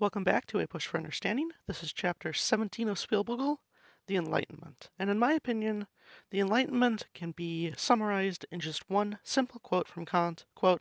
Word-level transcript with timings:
Welcome 0.00 0.24
back 0.24 0.46
to 0.46 0.58
A 0.58 0.66
Push 0.66 0.86
for 0.86 0.96
Understanding. 0.96 1.50
This 1.66 1.82
is 1.82 1.92
chapter 1.92 2.32
17 2.32 2.88
of 2.88 2.96
Spielvogel, 2.96 3.58
The 4.06 4.16
Enlightenment. 4.16 4.88
And 4.98 5.10
in 5.10 5.18
my 5.18 5.34
opinion, 5.34 5.88
the 6.30 6.40
Enlightenment 6.40 7.06
can 7.12 7.32
be 7.32 7.74
summarized 7.76 8.46
in 8.50 8.60
just 8.60 8.88
one 8.88 9.18
simple 9.22 9.60
quote 9.60 9.86
from 9.86 10.06
Kant, 10.06 10.46
quote, 10.54 10.80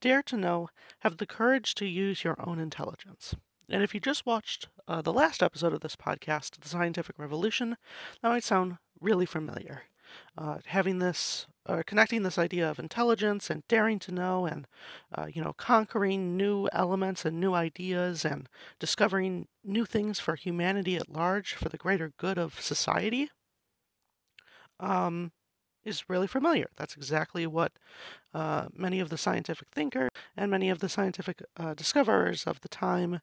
Dare 0.00 0.22
to 0.22 0.38
know, 0.38 0.70
have 1.00 1.18
the 1.18 1.26
courage 1.26 1.74
to 1.74 1.84
use 1.84 2.24
your 2.24 2.36
own 2.38 2.58
intelligence. 2.58 3.34
And 3.68 3.82
if 3.82 3.92
you 3.92 4.00
just 4.00 4.24
watched 4.24 4.68
uh, 4.88 5.02
the 5.02 5.12
last 5.12 5.42
episode 5.42 5.74
of 5.74 5.80
this 5.80 5.94
podcast, 5.94 6.58
The 6.58 6.68
Scientific 6.70 7.18
Revolution, 7.18 7.76
that 8.22 8.30
might 8.30 8.44
sound 8.44 8.78
really 8.98 9.26
familiar. 9.26 9.82
Uh, 10.36 10.58
having 10.66 10.98
this 10.98 11.46
uh, 11.66 11.82
connecting 11.86 12.22
this 12.22 12.38
idea 12.38 12.68
of 12.68 12.78
intelligence 12.78 13.48
and 13.48 13.62
daring 13.68 13.98
to 13.98 14.12
know 14.12 14.46
and 14.46 14.66
uh, 15.14 15.26
you 15.32 15.42
know 15.42 15.54
conquering 15.56 16.36
new 16.36 16.68
elements 16.72 17.24
and 17.24 17.40
new 17.40 17.54
ideas 17.54 18.24
and 18.24 18.48
discovering 18.78 19.46
new 19.62 19.84
things 19.84 20.20
for 20.20 20.34
humanity 20.34 20.96
at 20.96 21.10
large 21.10 21.54
for 21.54 21.68
the 21.68 21.78
greater 21.78 22.12
good 22.18 22.36
of 22.38 22.60
society 22.60 23.30
um, 24.80 25.32
is 25.84 26.08
really 26.08 26.26
familiar. 26.26 26.66
That's 26.76 26.96
exactly 26.96 27.46
what 27.46 27.72
uh, 28.32 28.66
many 28.74 29.00
of 29.00 29.10
the 29.10 29.18
scientific 29.18 29.68
thinkers 29.72 30.10
and 30.36 30.50
many 30.50 30.70
of 30.70 30.80
the 30.80 30.88
scientific 30.88 31.42
uh, 31.56 31.74
discoverers 31.74 32.44
of 32.44 32.60
the 32.60 32.68
time, 32.68 33.20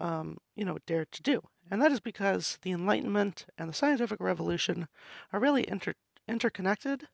um, 0.00 0.38
you 0.54 0.64
know, 0.64 0.78
dared 0.86 1.12
to 1.12 1.22
do. 1.22 1.42
And 1.70 1.82
that 1.82 1.92
is 1.92 2.00
because 2.00 2.58
the 2.62 2.70
Enlightenment 2.70 3.46
and 3.58 3.68
the 3.68 3.74
scientific 3.74 4.20
revolution 4.20 4.86
are 5.32 5.40
really 5.40 5.68
inter- 5.68 5.94
interconnected 6.28 7.08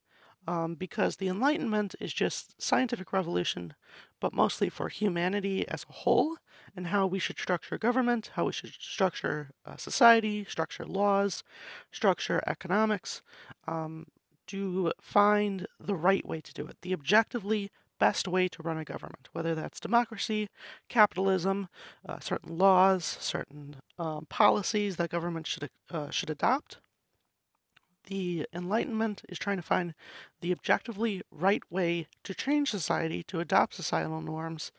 um, 0.47 0.75
because 0.75 1.17
the 1.17 1.29
Enlightenment 1.29 1.95
is 2.01 2.13
just 2.13 2.61
scientific 2.61 3.13
revolution, 3.13 3.75
but 4.21 4.33
mostly 4.33 4.69
for 4.69 4.89
humanity 4.89 5.67
as 5.69 5.87
a 5.89 5.93
whole, 5.93 6.37
and 6.75 6.89
how 6.89 7.07
we 7.07 7.19
should 7.19 7.39
structure 7.39 7.79
government, 7.79 8.31
how 8.35 8.47
we 8.47 8.53
should 8.53 8.73
structure 8.73 9.51
uh, 9.65 9.77
society, 9.77 10.45
structure 10.45 10.85
laws, 10.85 11.45
structure 11.93 12.43
economics, 12.47 13.23
um, 13.69 14.07
to 14.49 14.93
find 15.01 15.67
the 15.79 15.95
right 15.95 16.27
way 16.27 16.41
to 16.41 16.53
do 16.53 16.67
it, 16.67 16.77
the 16.83 16.93
objectively 16.93 17.71
best 18.01 18.27
way 18.27 18.49
to 18.49 18.63
run 18.63 18.79
a 18.79 18.85
government, 18.85 19.29
whether 19.33 19.55
that's 19.55 19.79
democracy, 19.79 20.49
capitalism, 20.89 21.69
uh, 22.09 22.19
certain 22.19 22.59
laws, 22.59 23.05
certain 23.21 23.77
um, 23.97 24.27
policies 24.29 24.97
that 24.97 25.11
government 25.11 25.47
should 25.47 25.71
uh, 25.91 26.11
should 26.11 26.29
adopt 26.29 26.79
the 28.07 28.47
Enlightenment 28.53 29.23
is 29.29 29.39
trying 29.39 29.57
to 29.57 29.63
find 29.63 29.95
the 30.41 30.53
objectively 30.53 31.23
right 31.31 31.63
way 31.71 32.07
to 32.25 32.35
change 32.35 32.71
society, 32.71 33.23
to 33.25 33.41
adopt 33.41 33.75
societal 33.75 34.21
norms, 34.21 34.73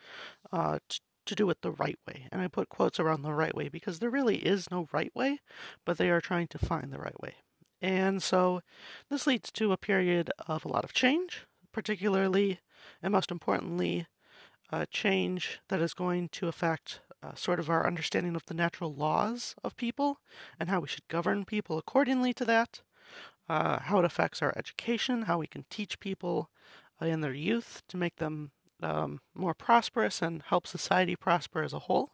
uh, 0.52 0.80
to, 0.90 1.00
to 1.26 1.36
do 1.36 1.50
it 1.50 1.62
the 1.62 1.72
right 1.72 2.00
way. 2.08 2.28
And 2.32 2.42
I 2.42 2.48
put 2.48 2.70
quotes 2.70 3.00
around 3.00 3.22
the 3.22 3.34
right 3.34 3.56
way 3.56 3.70
because 3.70 4.00
there 4.00 4.10
really 4.10 4.38
is 4.38 4.70
no 4.70 4.88
right 4.92 5.14
way, 5.16 5.40
but 5.86 5.98
they 5.98 6.10
are 6.10 6.22
trying 6.22 6.48
to 6.48 6.60
find 6.60 6.92
the 6.92 7.00
right 7.00 7.20
way. 7.22 7.36
And 7.82 8.24
so 8.24 8.62
this 9.10 9.28
leads 9.28 9.52
to 9.52 9.72
a 9.72 9.78
period 9.78 10.32
of 10.48 10.66
a 10.66 10.70
lot 10.70 10.84
of 10.84 10.94
change, 10.94 11.46
particularly 11.72 12.60
and 13.02 13.12
most 13.12 13.32
importantly, 13.32 14.08
a 14.72 14.86
change 14.86 15.60
that 15.70 15.82
is 15.82 15.94
going 15.94 16.30
to 16.30 16.48
affect 16.48 17.02
uh, 17.22 17.34
sort 17.36 17.60
of 17.60 17.70
our 17.70 17.86
understanding 17.86 18.36
of 18.36 18.46
the 18.46 18.54
natural 18.54 18.94
laws 18.94 19.56
of 19.64 19.78
people 19.78 20.20
and 20.60 20.70
how 20.70 20.80
we 20.80 20.88
should 20.88 21.08
govern 21.08 21.46
people 21.46 21.78
accordingly 21.78 22.34
to 22.34 22.46
that 22.46 22.82
uh, 23.50 23.80
how 23.80 24.00
it 24.00 24.06
affects 24.06 24.42
our 24.42 24.54
education, 24.58 25.24
how 25.24 25.38
we 25.38 25.48
can 25.48 25.66
teach 25.70 26.00
people 26.00 26.50
uh, 27.02 27.06
in 27.06 27.22
their 27.22 27.34
youth 27.34 27.84
to 27.90 27.98
make 27.98 28.18
them 28.18 28.52
um, 28.82 29.22
more 29.34 29.54
prosperous 29.54 30.22
and 30.22 30.44
help 30.44 30.68
society 30.68 31.16
prosper 31.16 31.64
as 31.64 31.74
a 31.74 31.80
whole. 31.80 32.12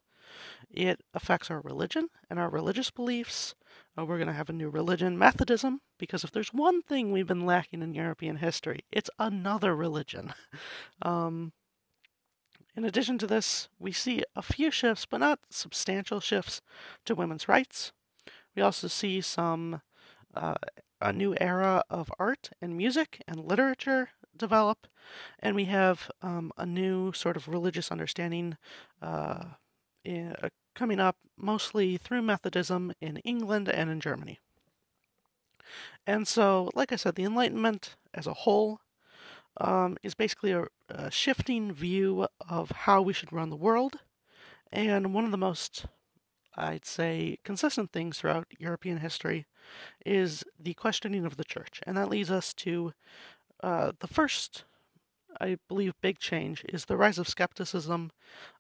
It 0.70 1.02
affects 1.14 1.50
our 1.50 1.60
religion 1.62 2.10
and 2.30 2.40
our 2.40 2.50
religious 2.50 2.92
beliefs. 2.92 3.56
Uh, 3.98 4.06
we're 4.06 4.18
going 4.18 4.28
to 4.28 4.34
have 4.34 4.50
a 4.50 4.54
new 4.54 4.70
religion, 4.70 5.18
Methodism, 5.18 5.82
because 5.98 6.24
if 6.24 6.32
there's 6.32 6.54
one 6.54 6.82
thing 6.84 7.12
we've 7.12 7.28
been 7.28 7.46
lacking 7.46 7.82
in 7.82 7.94
European 7.94 8.38
history, 8.38 8.86
it's 8.92 9.10
another 9.18 9.76
religion. 9.76 10.34
um, 11.02 11.52
in 12.76 12.86
addition 12.86 13.18
to 13.18 13.28
this, 13.28 13.68
we 13.80 13.92
see 13.92 14.24
a 14.36 14.42
few 14.42 14.70
shifts, 14.70 15.06
but 15.06 15.18
not 15.18 15.40
substantial 15.50 16.20
shifts, 16.20 16.62
to 17.06 17.16
women's 17.16 17.48
rights. 17.48 17.92
We 18.56 18.62
also 18.62 18.88
see 18.88 19.22
some 19.22 19.82
uh, 20.36 20.56
a 21.02 21.14
new 21.14 21.36
era 21.40 21.84
of 21.90 22.12
art 22.20 22.50
and 22.62 22.76
music 22.76 23.22
and 23.28 23.46
literature 23.46 24.10
develop, 24.36 24.88
and 25.40 25.56
we 25.56 25.66
have 25.66 26.10
um, 26.22 26.52
a 26.58 26.66
new 26.66 27.12
sort 27.14 27.38
of 27.38 27.48
religious 27.48 27.92
understanding 27.92 28.58
uh, 29.02 29.44
in, 30.04 30.36
uh, 30.42 30.50
coming 30.76 31.00
up 31.00 31.18
mostly 31.38 31.98
through 31.98 32.22
Methodism 32.22 32.94
in 33.02 33.18
England 33.18 33.70
and 33.70 33.90
in 33.90 34.00
Germany. 34.00 34.40
And 36.08 36.28
so, 36.28 36.72
like 36.74 36.92
I 36.92 36.96
said, 36.96 37.16
the 37.16 37.26
Enlightenment 37.26 37.96
as 38.14 38.28
a 38.28 38.34
whole 38.34 38.80
um, 39.58 39.98
is 40.04 40.16
basically 40.16 40.52
a, 40.52 40.66
a 40.90 41.12
shifting 41.12 41.72
view 41.72 42.28
of 42.48 42.72
how 42.72 43.02
we 43.02 43.14
should 43.14 43.34
run 43.34 43.50
the 43.50 43.56
world. 43.56 44.00
And 44.72 45.14
one 45.14 45.26
of 45.26 45.32
the 45.32 45.38
most 45.38 45.86
I'd 46.60 46.86
say, 46.86 47.38
consistent 47.44 47.92
things 47.92 48.18
throughout 48.18 48.48
European 48.60 48.98
history 48.98 49.46
is 50.06 50.44
the 50.60 50.74
questioning 50.74 51.26
of 51.26 51.38
the 51.38 51.44
church. 51.44 51.82
And 51.88 51.96
that 51.98 52.10
leads 52.10 52.30
us 52.30 52.54
to 52.56 52.94
uh, 53.64 53.94
the 54.00 54.08
first, 54.08 54.66
I 55.40 55.58
believe, 55.68 55.94
big 56.02 56.20
change 56.20 56.66
is 56.70 56.86
the 56.86 56.98
rise 56.98 57.18
of 57.18 57.28
skepticism 57.28 58.12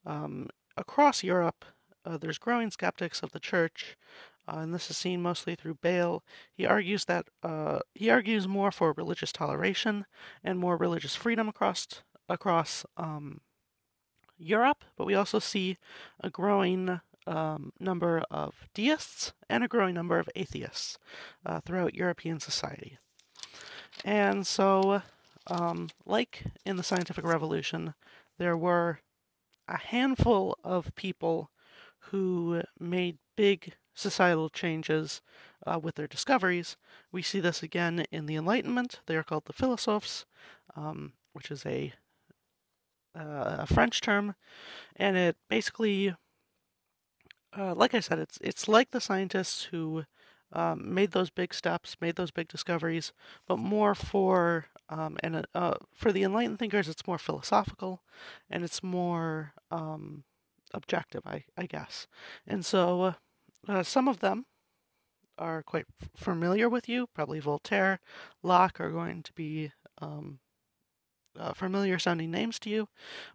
um, 0.05 0.47
across 0.77 1.23
Europe. 1.23 1.65
Uh, 2.05 2.17
there's 2.17 2.37
growing 2.37 2.71
skeptics 2.71 3.21
of 3.21 3.31
the 3.31 3.39
church, 3.39 3.97
uh, 4.47 4.57
and 4.59 4.73
this 4.73 4.89
is 4.89 4.97
seen 4.97 5.21
mostly 5.21 5.55
through 5.55 5.75
Bayle. 5.75 6.23
He 6.53 6.65
argues 6.65 7.05
that 7.05 7.27
uh, 7.43 7.79
he 7.93 8.09
argues 8.09 8.47
more 8.47 8.71
for 8.71 8.93
religious 8.93 9.31
toleration 9.31 10.05
and 10.43 10.57
more 10.57 10.77
religious 10.77 11.15
freedom 11.15 11.49
across 11.49 11.87
across 12.29 12.85
um, 12.95 13.41
Europe, 14.37 14.85
but 14.95 15.05
we 15.05 15.15
also 15.15 15.39
see 15.39 15.77
a 16.21 16.29
growing 16.29 17.01
um, 17.29 17.71
number 17.79 18.23
of 18.31 18.55
deists 18.73 19.33
and 19.49 19.63
a 19.63 19.67
growing 19.67 19.93
number 19.93 20.17
of 20.17 20.29
atheists 20.35 20.97
uh, 21.45 21.59
throughout 21.61 21.93
European 21.93 22.39
society. 22.39 22.97
And 24.03 24.45
so, 24.47 25.03
um, 25.47 25.89
like 26.05 26.43
in 26.65 26.75
the 26.75 26.83
scientific 26.83 27.23
revolution, 27.23 27.93
there 28.39 28.57
were 28.57 28.99
a 29.67 29.77
handful 29.77 30.57
of 30.63 30.95
people 30.95 31.51
who 32.11 32.63
made 32.79 33.19
big 33.37 33.73
societal 33.93 34.49
changes 34.49 35.21
uh, 35.67 35.77
with 35.81 35.95
their 35.95 36.07
discoveries. 36.07 36.77
We 37.11 37.21
see 37.21 37.39
this 37.39 37.61
again 37.61 38.05
in 38.11 38.25
the 38.25 38.35
Enlightenment. 38.35 39.01
They 39.05 39.15
are 39.15 39.23
called 39.23 39.45
the 39.45 39.53
philosophes, 39.53 40.25
um, 40.75 41.13
which 41.33 41.51
is 41.51 41.65
a, 41.65 41.93
uh, 43.15 43.57
a 43.59 43.67
French 43.67 44.01
term, 44.01 44.35
and 44.95 45.15
it 45.17 45.35
basically 45.49 46.15
uh, 47.57 47.73
like 47.75 47.93
I 47.93 47.99
said, 47.99 48.19
it's 48.19 48.37
it's 48.41 48.67
like 48.67 48.91
the 48.91 49.01
scientists 49.01 49.65
who 49.65 50.05
um, 50.51 50.93
made 50.93 51.11
those 51.11 51.29
big 51.29 51.53
steps, 51.53 51.95
made 52.01 52.15
those 52.15 52.31
big 52.31 52.47
discoveries, 52.47 53.13
but 53.47 53.57
more 53.57 53.95
for 53.95 54.65
um, 54.89 55.17
and 55.23 55.45
uh, 55.53 55.75
for 55.93 56.11
the 56.11 56.23
enlightened 56.23 56.59
thinkers, 56.59 56.87
it's 56.87 57.07
more 57.07 57.17
philosophical, 57.17 58.01
and 58.49 58.63
it's 58.63 58.83
more 58.83 59.53
um, 59.71 60.23
objective, 60.73 61.21
I 61.25 61.45
I 61.57 61.65
guess. 61.65 62.07
And 62.47 62.65
so, 62.65 63.01
uh, 63.01 63.13
uh 63.67 63.83
some 63.83 64.07
of 64.07 64.19
them 64.19 64.45
are 65.37 65.63
quite 65.63 65.85
familiar 66.15 66.67
with 66.69 66.89
you. 66.89 67.07
Probably 67.13 67.39
Voltaire, 67.39 67.99
Locke 68.43 68.79
are 68.79 68.91
going 68.91 69.23
to 69.23 69.33
be 69.33 69.71
um, 69.99 70.39
uh, 71.37 71.53
familiar 71.53 71.99
sounding 71.99 72.31
names 72.31 72.59
to 72.59 72.69
you, 72.69 72.89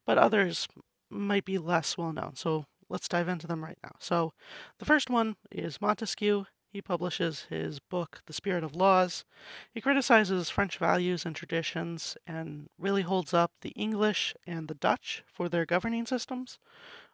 but 0.06 0.18
others 0.18 0.68
might 1.10 1.44
be 1.44 1.58
less 1.58 1.96
well 1.96 2.12
known. 2.12 2.34
So 2.36 2.66
let's 2.88 3.08
dive 3.08 3.28
into 3.28 3.46
them 3.46 3.64
right 3.64 3.78
now. 3.82 3.92
So, 3.98 4.32
the 4.78 4.84
first 4.84 5.10
one 5.10 5.36
is 5.50 5.80
Montesquieu. 5.80 6.46
He 6.74 6.82
publishes 6.82 7.46
his 7.50 7.78
book, 7.78 8.22
The 8.26 8.32
Spirit 8.32 8.64
of 8.64 8.74
Laws. 8.74 9.24
He 9.72 9.80
criticizes 9.80 10.50
French 10.50 10.76
values 10.76 11.24
and 11.24 11.36
traditions 11.36 12.16
and 12.26 12.68
really 12.78 13.02
holds 13.02 13.32
up 13.32 13.52
the 13.60 13.70
English 13.70 14.34
and 14.44 14.66
the 14.66 14.74
Dutch 14.74 15.22
for 15.32 15.48
their 15.48 15.66
governing 15.66 16.04
systems. 16.04 16.58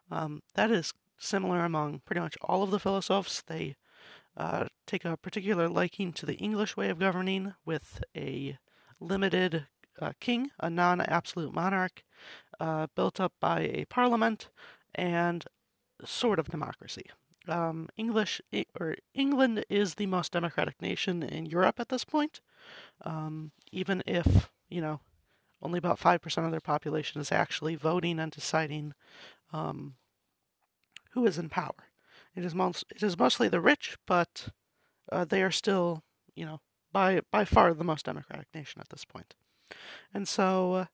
Um, 0.09 0.41
that 0.55 0.71
is 0.71 0.93
similar 1.19 1.63
among 1.63 2.01
pretty 2.05 2.21
much 2.21 2.37
all 2.41 2.63
of 2.63 2.71
the 2.71 2.79
philosophes. 2.79 3.43
They 3.45 3.75
uh, 4.35 4.65
take 4.87 5.05
a 5.05 5.15
particular 5.17 5.69
liking 5.69 6.11
to 6.13 6.25
the 6.25 6.37
English 6.37 6.75
way 6.75 6.89
of 6.89 6.97
governing 6.97 7.53
with 7.63 8.03
a 8.15 8.57
limited 8.99 9.67
uh, 10.01 10.13
king, 10.19 10.49
a 10.59 10.69
non 10.69 11.01
absolute 11.01 11.53
monarch, 11.53 12.03
uh, 12.59 12.87
built 12.95 13.19
up 13.19 13.33
by 13.39 13.61
a 13.61 13.85
parliament, 13.85 14.49
and 14.95 15.45
sort 16.05 16.39
of 16.39 16.49
democracy. 16.49 17.05
Um, 17.47 17.89
English 17.97 18.41
or 18.79 18.95
England 19.13 19.65
is 19.69 19.95
the 19.95 20.05
most 20.05 20.31
democratic 20.31 20.81
nation 20.81 21.23
in 21.23 21.47
Europe 21.47 21.79
at 21.79 21.89
this 21.89 22.05
point, 22.05 22.39
um, 23.03 23.51
even 23.71 24.03
if 24.05 24.51
you 24.69 24.81
know 24.81 24.99
only 25.61 25.79
about 25.79 25.99
five 25.99 26.21
percent 26.21 26.45
of 26.45 26.51
their 26.51 26.59
population 26.59 27.19
is 27.19 27.31
actually 27.31 27.75
voting 27.75 28.19
and 28.19 28.31
deciding 28.31 28.93
um, 29.53 29.95
who 31.11 31.25
is 31.25 31.37
in 31.37 31.49
power. 31.49 31.89
It 32.35 32.45
is 32.45 32.55
most, 32.55 32.85
it 32.95 33.03
is 33.03 33.17
mostly 33.17 33.49
the 33.49 33.59
rich, 33.59 33.97
but 34.07 34.49
uh, 35.11 35.25
they 35.25 35.43
are 35.43 35.51
still, 35.51 36.03
you 36.35 36.45
know, 36.45 36.61
by 36.91 37.21
by 37.31 37.45
far 37.45 37.73
the 37.73 37.83
most 37.83 38.05
democratic 38.05 38.47
nation 38.53 38.81
at 38.81 38.89
this. 38.89 39.05
And 40.13 40.27
so, 40.27 40.73
uh, 40.73 40.85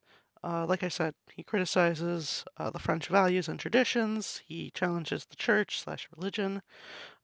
like 0.68 0.84
I 0.84 0.88
said, 0.88 1.14
he 1.34 1.44
criticizes 1.44 2.46
uh, 2.58 2.70
the 2.70 2.80
French 2.80 3.08
values 3.08 3.48
and 3.48 3.60
traditions. 3.60 4.42
He 4.46 4.72
challenges 4.72 5.26
the 5.26 5.36
church 5.36 5.80
slash 5.80 6.08
religion, 6.16 6.62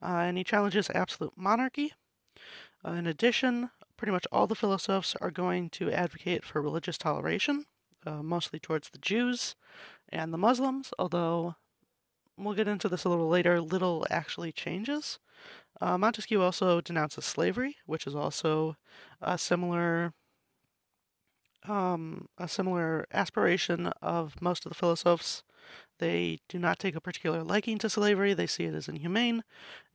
uh, 0.02 0.24
and 0.26 0.38
he 0.38 0.44
challenges 0.44 0.90
absolute 0.90 1.34
monarchy. 1.38 1.94
Uh, 2.86 2.92
in 2.92 3.08
addition, 3.08 3.70
pretty 3.98 4.12
much 4.12 4.28
all 4.32 4.48
the 4.48 4.56
philosophers 4.56 5.16
are 5.22 5.32
going 5.32 5.70
to 5.70 5.92
advocate 5.92 6.44
for 6.44 6.62
religious 6.62 6.98
toleration, 6.98 7.66
uh, 8.06 8.22
mostly 8.22 8.60
towards 8.60 8.90
the 8.90 8.98
Jews 8.98 9.56
and 10.10 10.34
the 10.34 10.38
Muslims, 10.38 10.92
although 11.00 11.56
we'll 12.38 12.56
get 12.56 12.68
into 12.68 12.90
this 12.90 13.06
a 13.06 13.10
little 13.10 13.30
later, 13.30 13.62
little 13.62 14.06
actually 14.10 14.52
changes. 14.52 15.20
Uh, 15.80 15.98
Montesquieu 15.98 16.42
also 16.42 16.82
denounces 16.82 17.26
slavery, 17.26 17.78
which 17.86 18.06
is 18.06 18.16
also 18.16 18.76
a 19.22 19.38
similar 19.38 20.14
um, 21.68 22.28
a 22.38 22.48
similar 22.48 23.06
aspiration 23.14 23.88
of 24.02 24.42
most 24.42 24.66
of 24.66 24.70
the 24.70 24.76
philosophes. 24.76 25.44
They 26.00 26.40
do 26.50 26.60
not 26.60 26.80
take 26.80 26.96
a 26.96 27.02
particular 27.02 27.44
liking 27.44 27.78
to 27.80 27.90
slavery. 27.90 28.34
They 28.34 28.48
see 28.48 28.66
it 28.66 28.74
as 28.74 28.88
inhumane, 28.88 29.44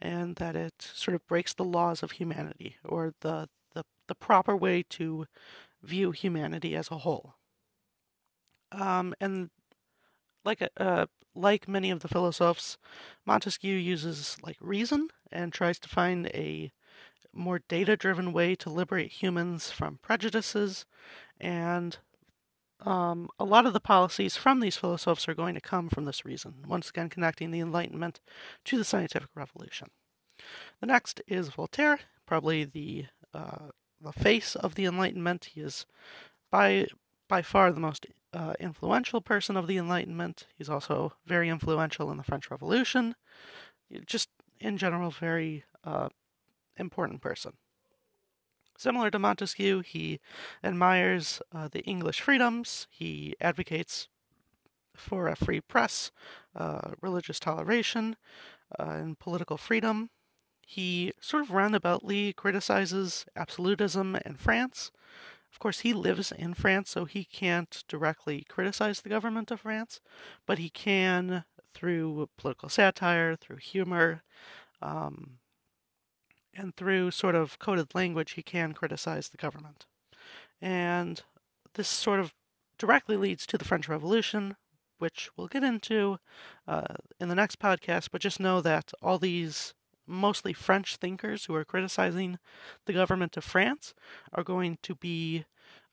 and 0.01 0.37
that 0.37 0.57
it 0.57 0.75
sort 0.79 1.15
of 1.15 1.27
breaks 1.27 1.53
the 1.53 1.65
laws 1.65 2.03
of 2.03 2.13
humanity 2.13 2.77
or 2.85 3.15
the 3.21 3.49
the, 3.75 3.85
the 4.07 4.15
proper 4.15 4.57
way 4.57 4.83
to 4.91 5.27
view 5.83 6.11
humanity 6.11 6.75
as 6.75 6.91
a 6.91 6.99
whole. 6.99 7.35
Um, 8.73 9.15
and 9.21 9.51
like 10.45 10.61
a, 10.61 10.71
uh, 10.77 11.07
like 11.35 11.69
many 11.69 11.91
of 11.91 12.01
the 12.01 12.09
philosophes, 12.09 12.79
Montesquieu 13.25 13.75
uses 13.75 14.37
like 14.43 14.57
reason 14.61 15.09
and 15.31 15.53
tries 15.53 15.79
to 15.81 15.89
find 15.89 16.27
a 16.29 16.73
more 17.33 17.61
data-driven 17.69 18.33
way 18.33 18.55
to 18.57 18.71
liberate 18.71 19.23
humans 19.23 19.71
from 19.71 19.99
prejudices, 20.03 20.87
and 21.41 21.99
um, 22.81 23.29
a 23.39 23.45
lot 23.45 23.67
of 23.67 23.73
the 23.73 23.81
policies 23.81 24.37
from 24.37 24.61
these 24.61 24.77
philosophes 24.77 25.29
are 25.29 25.35
going 25.35 25.55
to 25.55 25.61
come 25.61 25.89
from 25.89 26.05
this 26.05 26.25
reason. 26.25 26.55
Once 26.67 26.91
again, 26.91 27.09
connecting 27.09 27.51
the 27.51 27.61
Enlightenment 27.61 28.21
to 28.65 28.79
the 28.79 28.85
scientific 28.85 29.31
revolution. 29.35 29.89
The 30.81 30.87
next 30.87 31.21
is 31.27 31.49
Voltaire, 31.49 31.99
probably 32.27 32.65
the 32.65 33.07
uh, 33.35 33.71
the 34.01 34.13
face 34.13 34.55
of 34.55 34.77
the 34.77 34.85
Enlightenment. 34.85 35.51
He 35.55 35.61
is 35.61 35.87
by 36.51 36.87
by 37.29 37.43
far 37.43 37.73
the 37.73 37.81
most 37.81 38.07
uh, 38.33 38.55
influential 38.61 39.21
person 39.21 39.57
of 39.57 39.67
the 39.67 39.77
Enlightenment. 39.77 40.47
He's 40.55 40.71
also 40.71 41.15
very 41.27 41.49
influential 41.49 42.11
in 42.11 42.17
the 42.17 42.23
French 42.23 42.51
Revolution. 42.51 43.17
Just 44.07 44.29
in 44.61 44.77
general, 44.77 45.11
very 45.11 45.65
uh, 45.85 46.09
important 46.79 47.21
person. 47.21 47.53
Similar 48.77 49.11
to 49.11 49.19
Montesquieu, 49.19 49.81
he 49.81 50.21
admires 50.63 51.43
uh, 51.53 51.69
the 51.69 51.81
English 51.81 52.21
freedoms. 52.21 52.87
He 52.91 53.35
advocates 53.41 54.09
for 54.95 55.29
a 55.29 55.37
free 55.37 55.61
press, 55.61 56.13
uh, 56.55 56.93
religious 57.01 57.41
toleration, 57.41 58.17
uh, 58.79 58.85
and 58.85 59.19
political 59.19 59.57
freedom. 59.57 60.11
He 60.67 61.13
sort 61.21 61.43
of 61.43 61.49
roundaboutly 61.49 62.37
criticizes 62.37 63.27
absolutism 63.35 64.17
in 64.25 64.35
France, 64.35 64.93
of 65.53 65.59
course, 65.59 65.81
he 65.81 65.93
lives 65.93 66.31
in 66.31 66.55
France, 66.55 66.91
so 66.91 67.05
he 67.05 67.25
can't 67.25 67.83
directly 67.89 68.45
criticize 68.49 69.01
the 69.01 69.09
government 69.09 69.51
of 69.51 69.61
France, 69.61 70.01
but 70.47 70.59
he 70.59 70.69
can 70.69 71.45
through 71.75 72.29
political 72.37 72.69
satire, 72.69 73.37
through 73.37 73.57
humor, 73.57 74.23
um, 74.83 75.39
and 76.59 76.75
through 76.75 77.13
sort 77.13 77.35
of 77.35 77.59
coded 77.59 77.95
language, 77.95 78.33
he 78.33 78.43
can 78.43 78.75
criticize 78.75 79.29
the 79.29 79.37
government. 79.37 79.87
And 80.61 81.23
this 81.75 81.89
sort 81.89 82.21
of 82.21 82.35
directly 82.79 83.17
leads 83.17 83.47
to 83.47 83.59
the 83.59 83.65
French 83.65 83.89
Revolution, 83.89 84.57
which 84.99 85.31
we'll 85.37 85.47
get 85.47 85.63
into 85.63 86.19
uh, 86.67 86.95
in 87.21 87.29
the 87.29 87.35
next 87.35 87.61
podcast, 87.61 88.09
but 88.11 88.21
just 88.21 88.41
know 88.41 88.61
that 88.61 88.93
all 89.01 89.19
these 89.19 89.75
mostly 90.07 90.53
French 90.53 90.97
thinkers 90.97 91.45
who 91.45 91.55
are 91.55 91.65
criticizing 91.65 92.39
the 92.87 92.93
government 92.93 93.37
of 93.37 93.45
France 93.45 93.95
are 94.33 94.43
going 94.43 94.79
to 94.83 94.95
be 94.95 95.45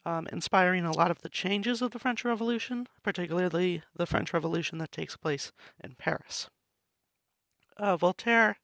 um, 0.05 0.27
inspiring 0.31 0.85
a 0.85 0.95
lot 0.95 1.11
of 1.11 1.21
the 1.21 1.29
changes 1.29 1.81
of 1.81 1.91
the 1.91 1.99
French 1.99 2.23
Revolution, 2.23 2.87
particularly 3.03 3.83
the 3.95 4.05
French 4.05 4.33
Revolution 4.33 4.77
that 4.77 4.91
takes 4.91 5.17
place 5.17 5.51
in 5.83 5.95
Paris. 5.95 6.49
Uh, 7.77 7.97
Voltaire 7.97 8.57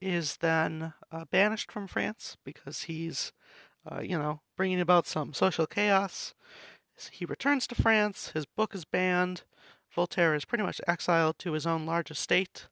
is 0.00 0.36
then 0.38 0.94
uh, 1.10 1.24
banished 1.30 1.72
from 1.72 1.86
France 1.86 2.36
because 2.44 2.82
he's, 2.82 3.32
uh, 3.90 4.00
you 4.00 4.18
know, 4.18 4.40
bringing 4.56 4.80
about 4.80 5.06
some 5.06 5.32
social 5.32 5.66
chaos. 5.66 6.34
He 7.10 7.24
returns 7.24 7.66
to 7.68 7.74
France, 7.74 8.30
his 8.34 8.44
book 8.44 8.74
is 8.74 8.84
banned. 8.84 9.42
Voltaire 9.94 10.34
is 10.34 10.44
pretty 10.44 10.64
much 10.64 10.80
exiled 10.86 11.38
to 11.38 11.52
his 11.52 11.66
own 11.66 11.86
large 11.86 12.10
estate. 12.10 12.66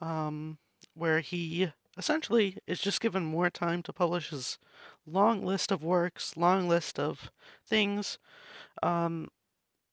Um, 0.00 0.58
where 0.94 1.20
he 1.20 1.72
essentially 1.96 2.58
is 2.66 2.80
just 2.80 3.00
given 3.00 3.24
more 3.24 3.50
time 3.50 3.82
to 3.82 3.92
publish 3.92 4.30
his 4.30 4.58
long 5.06 5.44
list 5.44 5.70
of 5.70 5.82
works, 5.82 6.36
long 6.36 6.68
list 6.68 6.98
of 6.98 7.30
things, 7.66 8.18
um, 8.82 9.28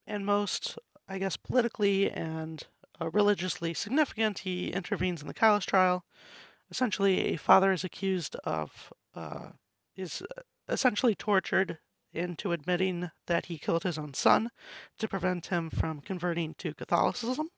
and 0.07 0.25
most, 0.25 0.77
I 1.07 1.17
guess, 1.19 1.37
politically 1.37 2.09
and 2.11 2.63
uh, 2.99 3.09
religiously 3.11 3.73
significant, 3.73 4.39
he 4.39 4.69
intervenes 4.69 5.21
in 5.21 5.27
the 5.27 5.33
Calas 5.33 5.65
trial. 5.65 6.03
Essentially, 6.71 7.33
a 7.33 7.37
father 7.37 7.71
is 7.71 7.83
accused 7.83 8.35
of, 8.37 8.93
uh, 9.13 9.49
is 9.95 10.23
essentially 10.69 11.13
tortured 11.13 11.77
into 12.13 12.51
admitting 12.51 13.11
that 13.27 13.45
he 13.47 13.57
killed 13.57 13.83
his 13.83 13.97
own 13.97 14.13
son 14.13 14.49
to 14.97 15.07
prevent 15.07 15.47
him 15.47 15.69
from 15.69 16.01
converting 16.01 16.53
to 16.55 16.73
Catholicism. 16.73 17.49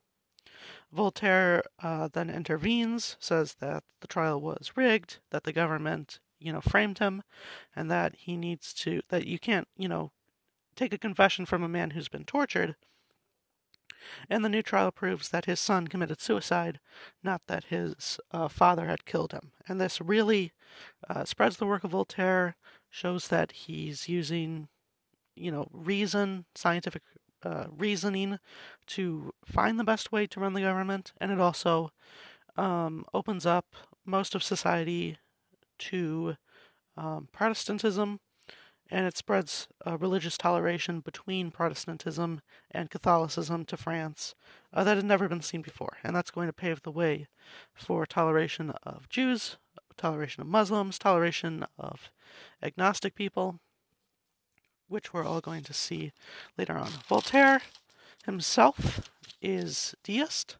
Voltaire 0.91 1.63
uh, 1.81 2.09
then 2.11 2.29
intervenes, 2.29 3.17
says 3.19 3.55
that 3.59 3.83
the 4.01 4.07
trial 4.07 4.39
was 4.39 4.71
rigged, 4.75 5.19
that 5.31 5.43
the 5.43 5.53
government, 5.53 6.19
you 6.39 6.51
know, 6.51 6.61
framed 6.61 6.99
him, 6.99 7.23
and 7.75 7.89
that 7.89 8.15
he 8.15 8.37
needs 8.37 8.73
to, 8.73 9.01
that 9.09 9.25
you 9.27 9.39
can't, 9.39 9.67
you 9.77 9.87
know, 9.87 10.11
take 10.75 10.93
a 10.93 10.97
confession 10.97 11.45
from 11.45 11.63
a 11.63 11.69
man 11.69 11.91
who's 11.91 12.09
been 12.09 12.25
tortured. 12.25 12.75
And 14.29 14.43
the 14.43 14.49
new 14.49 14.61
trial 14.61 14.91
proves 14.91 15.29
that 15.29 15.45
his 15.45 15.59
son 15.59 15.87
committed 15.87 16.21
suicide, 16.21 16.79
not 17.23 17.41
that 17.47 17.65
his 17.65 18.19
uh, 18.31 18.47
father 18.47 18.87
had 18.87 19.05
killed 19.05 19.31
him. 19.31 19.51
And 19.67 19.79
this 19.79 20.01
really 20.01 20.51
uh, 21.09 21.25
spreads 21.25 21.57
the 21.57 21.65
work 21.65 21.83
of 21.83 21.91
Voltaire, 21.91 22.55
shows 22.89 23.27
that 23.29 23.51
he's 23.51 24.09
using, 24.09 24.67
you 25.35 25.51
know, 25.51 25.67
reason, 25.71 26.45
scientific 26.55 27.01
uh, 27.43 27.65
reasoning 27.69 28.39
to 28.87 29.33
find 29.45 29.79
the 29.79 29.83
best 29.83 30.11
way 30.11 30.25
to 30.27 30.39
run 30.39 30.53
the 30.53 30.61
government, 30.61 31.11
and 31.19 31.31
it 31.31 31.39
also 31.39 31.91
um, 32.55 33.05
opens 33.13 33.45
up 33.45 33.65
most 34.05 34.35
of 34.35 34.43
society 34.43 35.17
to 35.79 36.35
um, 36.95 37.27
Protestantism, 37.31 38.19
and 38.93 39.07
it 39.07 39.17
spreads 39.17 39.67
uh, 39.87 39.97
religious 39.97 40.37
toleration 40.37 40.99
between 40.99 41.49
Protestantism 41.49 42.41
and 42.69 42.91
Catholicism 42.91 43.65
to 43.65 43.75
France 43.75 44.35
uh, 44.71 44.83
that 44.83 44.97
had 44.97 45.05
never 45.05 45.27
been 45.27 45.41
seen 45.41 45.63
before, 45.63 45.97
and 46.03 46.15
that's 46.15 46.29
going 46.29 46.45
to 46.45 46.53
pave 46.53 46.83
the 46.83 46.91
way 46.91 47.25
for 47.73 48.05
toleration 48.05 48.71
of 48.83 49.09
Jews, 49.09 49.57
toleration 49.97 50.41
of 50.41 50.47
Muslims, 50.47 50.99
toleration 50.99 51.65
of 51.75 52.11
agnostic 52.61 53.15
people, 53.15 53.59
which 54.87 55.11
we're 55.11 55.25
all 55.25 55.41
going 55.41 55.63
to 55.63 55.73
see 55.73 56.11
later 56.55 56.77
on. 56.77 56.91
Voltaire 57.07 57.63
himself 58.25 59.09
is 59.41 59.95
deist, 60.03 60.57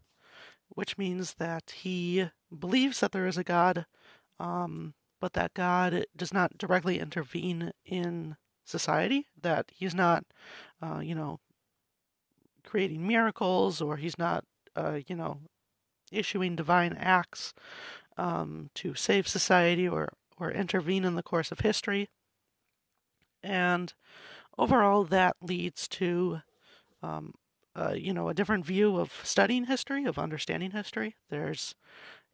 which 0.70 0.98
means 0.98 1.36
that 1.36 1.72
he 1.84 2.30
believes 2.58 3.00
that 3.00 3.12
there 3.12 3.28
is 3.28 3.38
a 3.38 3.44
God, 3.44 3.86
um, 4.40 4.96
but 5.24 5.32
that 5.32 5.54
God 5.54 6.06
does 6.18 6.34
not 6.34 6.58
directly 6.58 7.00
intervene 7.00 7.72
in 7.86 8.36
society, 8.66 9.28
that 9.42 9.72
he's 9.74 9.96
not, 9.96 10.26
uh, 10.82 11.00
you 11.00 11.16
know, 11.16 11.40
creating 12.66 13.08
miracles 13.08 13.80
or 13.80 13.96
he's 13.96 14.18
not, 14.18 14.44
uh, 14.76 15.00
you 15.08 15.16
know, 15.16 15.38
issuing 16.12 16.58
divine 16.58 16.92
acts 17.00 17.54
um, 18.18 18.70
to 18.76 18.96
save 18.96 19.26
society 19.26 19.88
or, 19.88 20.12
or 20.38 20.52
intervene 20.52 21.06
in 21.06 21.16
the 21.16 21.24
course 21.24 21.54
of 21.54 21.62
history. 21.62 22.10
And 23.42 23.94
overall, 24.58 25.06
that 25.06 25.38
leads 25.42 25.88
to, 25.88 26.42
um, 27.02 27.34
uh, 27.78 27.94
you 27.96 28.14
know, 28.14 28.28
a 28.28 28.34
different 28.34 28.66
view 28.66 28.98
of 28.98 29.14
studying 29.24 29.68
history, 29.68 30.04
of 30.04 30.20
understanding 30.20 30.72
history. 30.72 31.16
There's 31.30 31.76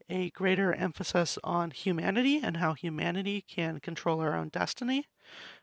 a 0.09 0.31
greater 0.31 0.73
emphasis 0.73 1.37
on 1.43 1.71
humanity 1.71 2.41
and 2.43 2.57
how 2.57 2.73
humanity 2.73 3.43
can 3.47 3.79
control 3.79 4.19
our 4.19 4.35
own 4.35 4.49
destiny. 4.49 5.05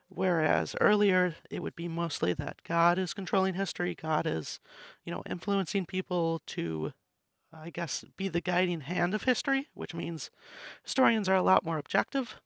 Whereas 0.09 0.77
earlier 0.81 1.35
it 1.51 1.63
would 1.63 1.75
be 1.75 1.89
mostly 1.89 2.33
that 2.35 2.63
God 2.63 2.99
is 2.99 3.13
controlling 3.13 3.55
history, 3.55 3.95
God 3.95 4.27
is, 4.27 4.61
you 5.05 5.13
know, 5.13 5.23
influencing 5.29 5.87
people 5.87 6.43
to 6.47 6.93
I 7.53 7.71
guess, 7.71 8.05
be 8.17 8.29
the 8.29 8.41
guiding 8.41 8.83
hand 8.83 9.15
of 9.15 9.23
history, 9.23 9.69
which 9.73 9.95
means 9.95 10.31
historians 10.83 11.29
are 11.29 11.37
a 11.37 11.43
lot 11.43 11.65
more 11.65 11.79
objective 11.79 12.37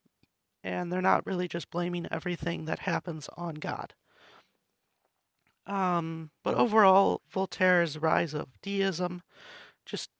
and 0.62 0.92
they're 0.92 1.00
not 1.00 1.26
really 1.26 1.48
just 1.48 1.70
blaming 1.70 2.06
everything 2.10 2.66
that 2.66 2.80
happens 2.80 3.28
on 3.36 3.54
God. 3.54 3.94
Um, 5.66 6.30
but 6.42 6.54
overall, 6.54 7.22
Voltaire's 7.30 7.98
rise 7.98 8.34
of 8.34 8.60
deism 8.60 9.22
just 9.86 10.10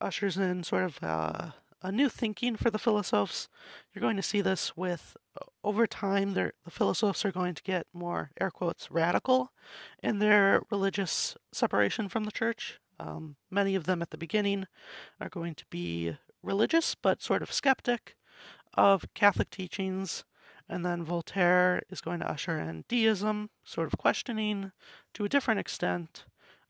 ushers 0.00 0.36
in 0.36 0.62
sort 0.62 0.84
of 0.84 0.98
uh, 1.02 1.50
a 1.82 1.92
new 1.92 2.08
thinking 2.08 2.56
for 2.56 2.70
the 2.70 2.78
philosophes. 2.78 3.48
You're 3.92 4.00
going 4.00 4.16
to 4.16 4.22
see 4.22 4.40
this 4.40 4.76
with 4.76 5.16
over 5.62 5.86
time. 5.86 6.34
The 6.34 6.52
philosophes 6.68 7.24
are 7.24 7.32
going 7.32 7.54
to 7.54 7.62
get 7.62 7.86
more 7.92 8.30
air 8.40 8.50
quotes 8.50 8.90
radical 8.90 9.52
in 10.02 10.18
their 10.18 10.62
religious 10.70 11.36
separation 11.52 12.08
from 12.08 12.24
the 12.24 12.32
church. 12.32 12.80
Um, 12.98 13.36
many 13.50 13.74
of 13.74 13.84
them 13.84 14.00
at 14.02 14.10
the 14.10 14.18
beginning 14.18 14.66
are 15.20 15.28
going 15.28 15.54
to 15.54 15.64
be 15.70 16.16
religious 16.42 16.94
but 16.94 17.22
sort 17.22 17.42
of 17.42 17.52
skeptic 17.52 18.16
of 18.74 19.06
Catholic 19.14 19.50
teachings. 19.50 20.24
And 20.68 20.84
then 20.84 21.04
Voltaire 21.04 21.82
is 21.88 22.00
going 22.00 22.18
to 22.20 22.30
usher 22.30 22.58
in 22.58 22.84
deism, 22.88 23.50
sort 23.62 23.86
of 23.86 23.98
questioning 23.98 24.72
to 25.14 25.24
a 25.24 25.28
different 25.28 25.60
extent 25.60 26.24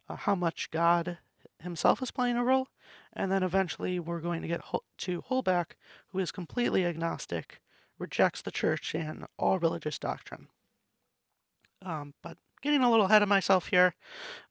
uh, 0.09 0.17
how 0.17 0.35
much 0.35 0.71
God 0.71 1.19
himself 1.63 2.03
is 2.03 2.11
playing 2.11 2.37
a 2.37 2.45
role. 2.45 2.69
And 3.17 3.33
then 3.33 3.43
eventually 3.43 3.99
we're 3.99 4.21
going 4.21 4.43
to 4.43 4.49
get 4.49 4.61
to 4.99 5.23
Holbach, 5.23 5.73
who 6.09 6.19
is 6.19 6.31
completely 6.31 6.85
agnostic, 6.85 7.61
rejects 7.99 8.43
the 8.43 8.51
church 8.51 8.95
and 8.95 9.25
all 9.39 9.59
religious 9.59 9.99
doctrine. 9.99 10.49
Um, 11.83 12.13
but 12.23 12.37
getting 12.61 12.83
a 12.83 12.91
little 12.91 13.07
ahead 13.07 13.23
of 13.23 13.29
myself 13.29 13.69
here. 13.69 13.95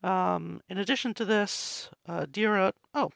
Um, 0.03 0.61
in 0.67 0.79
addition 0.79 1.13
to 1.15 1.25
this, 1.25 1.89
uh, 2.07 2.25
Diderot, 2.29 2.75
oh, 2.93 3.11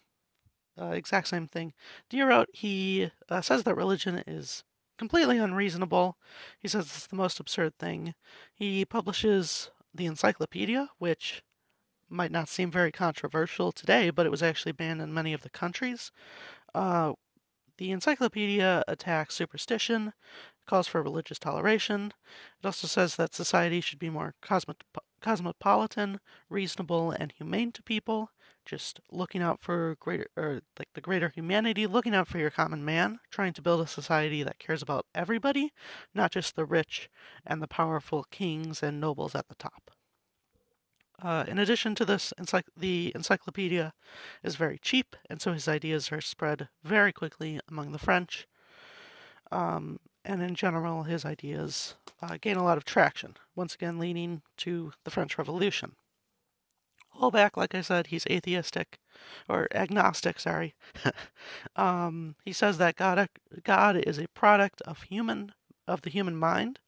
uh, 0.79 0.91
exact 0.91 1.27
same 1.27 1.47
thing. 1.47 1.73
Diderot, 2.09 2.49
he 2.53 3.11
uh, 3.27 3.41
says 3.41 3.63
that 3.63 3.75
religion 3.75 4.23
is 4.27 4.63
completely 4.99 5.39
unreasonable. 5.39 6.17
He 6.59 6.67
says 6.67 6.85
it's 6.85 7.07
the 7.07 7.15
most 7.15 7.39
absurd 7.39 7.73
thing. 7.79 8.13
He 8.53 8.85
publishes 8.85 9.71
the 9.93 10.05
encyclopedia, 10.05 10.89
which 10.99 11.41
might 12.09 12.31
not 12.31 12.49
seem 12.49 12.71
very 12.71 12.91
controversial 12.91 13.71
today, 13.71 14.09
but 14.09 14.25
it 14.25 14.31
was 14.31 14.43
actually 14.43 14.71
banned 14.71 15.01
in 15.01 15.13
many 15.13 15.33
of 15.33 15.41
the 15.41 15.49
countries. 15.49 16.11
Uh, 16.73 17.13
the 17.77 17.91
encyclopedia 17.91 18.83
attacks 18.87 19.35
superstition, 19.35 20.13
calls 20.67 20.87
for 20.87 21.01
religious 21.01 21.39
toleration. 21.39 22.13
It 22.61 22.65
also 22.65 22.87
says 22.87 23.15
that 23.15 23.33
society 23.33 23.81
should 23.81 23.99
be 23.99 24.09
more 24.09 24.35
cosmopolitan, 25.21 26.19
reasonable, 26.49 27.11
and 27.11 27.31
humane 27.31 27.71
to 27.71 27.81
people. 27.81 28.31
Just 28.65 28.99
looking 29.09 29.41
out 29.41 29.59
for 29.59 29.95
greater, 29.99 30.27
or 30.35 30.61
like 30.77 30.89
the 30.93 31.01
greater 31.01 31.29
humanity, 31.29 31.87
looking 31.87 32.13
out 32.13 32.27
for 32.27 32.37
your 32.37 32.51
common 32.51 32.85
man, 32.85 33.19
trying 33.31 33.53
to 33.53 33.61
build 33.63 33.81
a 33.81 33.87
society 33.87 34.43
that 34.43 34.59
cares 34.59 34.83
about 34.83 35.07
everybody, 35.15 35.71
not 36.13 36.31
just 36.31 36.55
the 36.55 36.65
rich 36.65 37.09
and 37.47 37.63
the 37.63 37.67
powerful 37.67 38.25
kings 38.29 38.83
and 38.83 38.99
nobles 38.99 39.33
at 39.33 39.47
the 39.47 39.55
top. 39.55 39.89
Uh, 41.21 41.43
in 41.47 41.59
addition 41.59 41.95
to 41.95 42.05
this, 42.05 42.33
encycl- 42.39 42.63
the 42.77 43.11
encyclopedia 43.13 43.93
is 44.43 44.55
very 44.55 44.77
cheap, 44.77 45.15
and 45.29 45.41
so 45.41 45.53
his 45.53 45.67
ideas 45.67 46.11
are 46.11 46.21
spread 46.21 46.69
very 46.83 47.11
quickly 47.11 47.59
among 47.67 47.91
the 47.91 47.99
French. 47.99 48.47
Um, 49.51 49.99
and 50.23 50.41
in 50.41 50.55
general, 50.55 51.03
his 51.03 51.25
ideas 51.25 51.95
uh, 52.21 52.37
gain 52.39 52.57
a 52.57 52.63
lot 52.63 52.77
of 52.77 52.85
traction, 52.85 53.35
once 53.55 53.75
again 53.75 53.99
leading 53.99 54.41
to 54.57 54.93
the 55.03 55.11
French 55.11 55.37
Revolution. 55.37 55.95
Holbach, 57.19 57.57
like 57.57 57.75
I 57.75 57.81
said, 57.81 58.07
he's 58.07 58.25
atheistic, 58.27 58.99
or 59.49 59.67
agnostic, 59.73 60.39
sorry. 60.39 60.75
um, 61.75 62.35
he 62.45 62.53
says 62.53 62.77
that 62.77 62.95
God, 62.95 63.27
God 63.63 63.97
is 63.97 64.17
a 64.17 64.27
product 64.29 64.81
of 64.83 65.03
human, 65.03 65.53
of 65.87 66.01
the 66.03 66.09
human 66.09 66.37
mind, 66.37 66.79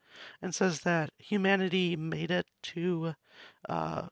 and 0.41 0.53
says 0.53 0.81
that 0.81 1.09
humanity 1.17 1.95
made 1.95 2.31
it 2.31 2.45
to 2.63 3.15
uh, 3.67 4.07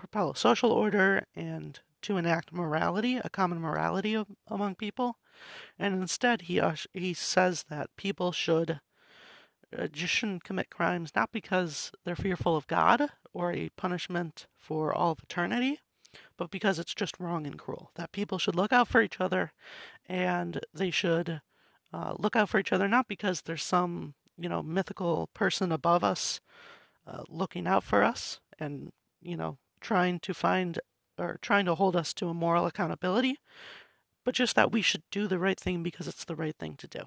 propel 0.00 0.30
a 0.30 0.36
social 0.36 0.72
order 0.72 1.26
and 1.36 1.80
to 2.02 2.16
enact 2.16 2.52
morality, 2.52 3.18
a 3.18 3.28
common 3.28 3.60
morality 3.60 4.14
of, 4.14 4.26
among 4.48 4.74
people. 4.74 5.18
And 5.78 5.94
instead, 5.94 6.42
he 6.42 6.60
he 6.92 7.14
says 7.14 7.64
that 7.64 7.94
people 7.96 8.32
should 8.32 8.80
uh, 9.76 9.86
just 9.86 10.12
shouldn't 10.12 10.44
commit 10.44 10.70
crimes 10.70 11.12
not 11.14 11.30
because 11.32 11.92
they're 12.04 12.16
fearful 12.16 12.56
of 12.56 12.66
God 12.66 13.10
or 13.32 13.52
a 13.52 13.70
punishment 13.76 14.46
for 14.58 14.92
all 14.92 15.12
of 15.12 15.22
eternity, 15.22 15.78
but 16.36 16.50
because 16.50 16.78
it's 16.78 16.94
just 16.94 17.20
wrong 17.20 17.46
and 17.46 17.58
cruel. 17.58 17.92
That 17.94 18.12
people 18.12 18.38
should 18.38 18.56
look 18.56 18.72
out 18.72 18.88
for 18.88 19.02
each 19.02 19.20
other, 19.20 19.52
and 20.08 20.60
they 20.74 20.90
should 20.90 21.42
uh, 21.92 22.14
look 22.18 22.36
out 22.36 22.48
for 22.48 22.58
each 22.58 22.72
other 22.72 22.88
not 22.88 23.08
because 23.08 23.42
there's 23.42 23.62
some 23.62 24.14
you 24.38 24.48
know 24.48 24.62
mythical 24.62 25.28
person 25.34 25.70
above 25.72 26.02
us 26.02 26.40
uh, 27.06 27.22
looking 27.28 27.66
out 27.66 27.84
for 27.84 28.02
us 28.02 28.40
and 28.58 28.92
you 29.20 29.36
know 29.36 29.58
trying 29.80 30.20
to 30.20 30.34
find 30.34 30.78
or 31.18 31.38
trying 31.42 31.66
to 31.66 31.74
hold 31.74 31.96
us 31.96 32.14
to 32.14 32.28
a 32.28 32.34
moral 32.34 32.66
accountability, 32.66 33.36
but 34.24 34.34
just 34.34 34.56
that 34.56 34.72
we 34.72 34.82
should 34.82 35.02
do 35.10 35.26
the 35.26 35.38
right 35.38 35.60
thing 35.60 35.82
because 35.82 36.08
it's 36.08 36.24
the 36.24 36.36
right 36.36 36.56
thing 36.56 36.76
to 36.76 36.86
do. 36.86 37.00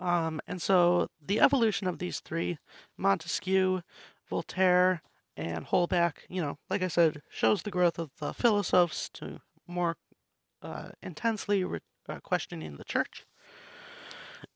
Um, 0.00 0.40
and 0.46 0.62
so 0.62 1.08
the 1.24 1.40
evolution 1.40 1.86
of 1.86 1.98
these 1.98 2.20
three, 2.20 2.58
Montesquieu, 2.96 3.82
Voltaire, 4.28 5.02
and 5.36 5.66
Holbach, 5.66 6.18
you 6.28 6.40
know, 6.40 6.58
like 6.70 6.82
I 6.82 6.88
said, 6.88 7.22
shows 7.30 7.62
the 7.62 7.70
growth 7.70 7.98
of 7.98 8.10
the 8.18 8.32
philosophes 8.32 9.08
to 9.14 9.40
more 9.66 9.96
uh, 10.62 10.90
intensely 11.02 11.64
re- 11.64 11.80
uh, 12.08 12.20
questioning 12.20 12.76
the 12.76 12.84
church. 12.84 13.24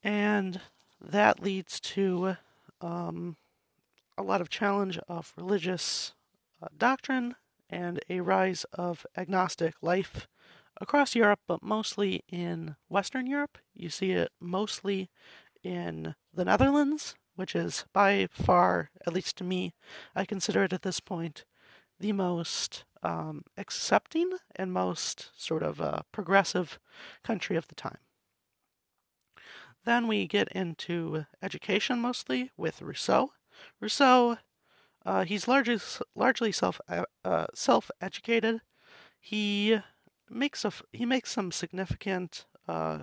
And 0.03 0.59
that 0.99 1.41
leads 1.41 1.79
to 1.81 2.37
um, 2.81 3.37
a 4.17 4.23
lot 4.23 4.41
of 4.41 4.49
challenge 4.49 4.97
of 5.07 5.33
religious 5.37 6.13
doctrine 6.77 7.35
and 7.69 7.99
a 8.09 8.19
rise 8.19 8.65
of 8.73 9.05
agnostic 9.17 9.75
life 9.81 10.27
across 10.79 11.15
Europe, 11.15 11.39
but 11.47 11.63
mostly 11.63 12.23
in 12.29 12.75
Western 12.89 13.27
Europe. 13.27 13.57
You 13.73 13.89
see 13.89 14.11
it 14.11 14.31
mostly 14.39 15.09
in 15.63 16.15
the 16.33 16.45
Netherlands, 16.45 17.15
which 17.35 17.55
is 17.55 17.85
by 17.93 18.27
far, 18.31 18.89
at 19.05 19.13
least 19.13 19.37
to 19.37 19.43
me, 19.43 19.73
I 20.15 20.25
consider 20.25 20.63
it 20.63 20.73
at 20.73 20.81
this 20.81 20.99
point 20.99 21.45
the 21.99 22.11
most 22.11 22.85
um, 23.01 23.43
accepting 23.57 24.31
and 24.55 24.73
most 24.73 25.29
sort 25.37 25.63
of 25.63 25.79
uh, 25.79 26.01
progressive 26.11 26.79
country 27.23 27.55
of 27.55 27.67
the 27.67 27.75
time. 27.75 27.99
Then 29.85 30.07
we 30.07 30.27
get 30.27 30.47
into 30.49 31.25
education 31.41 31.99
mostly 31.99 32.51
with 32.55 32.81
Rousseau. 32.81 33.31
Rousseau 33.81 34.37
uh, 35.05 35.25
he's 35.25 35.47
largely 35.47 35.79
largely 36.15 36.51
self 36.51 36.79
uh, 36.87 37.03
uh 37.23 37.47
self 37.53 37.91
educated. 38.01 38.61
He 39.19 39.79
makes 40.29 40.65
a 40.65 40.71
he 40.91 41.05
makes 41.05 41.31
some 41.31 41.51
significant 41.51 42.45
uh, 42.67 42.99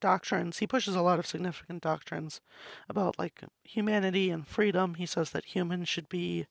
doctrines. 0.00 0.58
He 0.58 0.66
pushes 0.66 0.94
a 0.94 1.02
lot 1.02 1.18
of 1.18 1.26
significant 1.26 1.82
doctrines 1.82 2.40
about 2.88 3.18
like 3.18 3.42
humanity 3.62 4.30
and 4.30 4.46
freedom. 4.46 4.94
He 4.94 5.06
says 5.06 5.30
that 5.30 5.46
humans 5.46 5.88
should 5.88 6.08
be, 6.08 6.46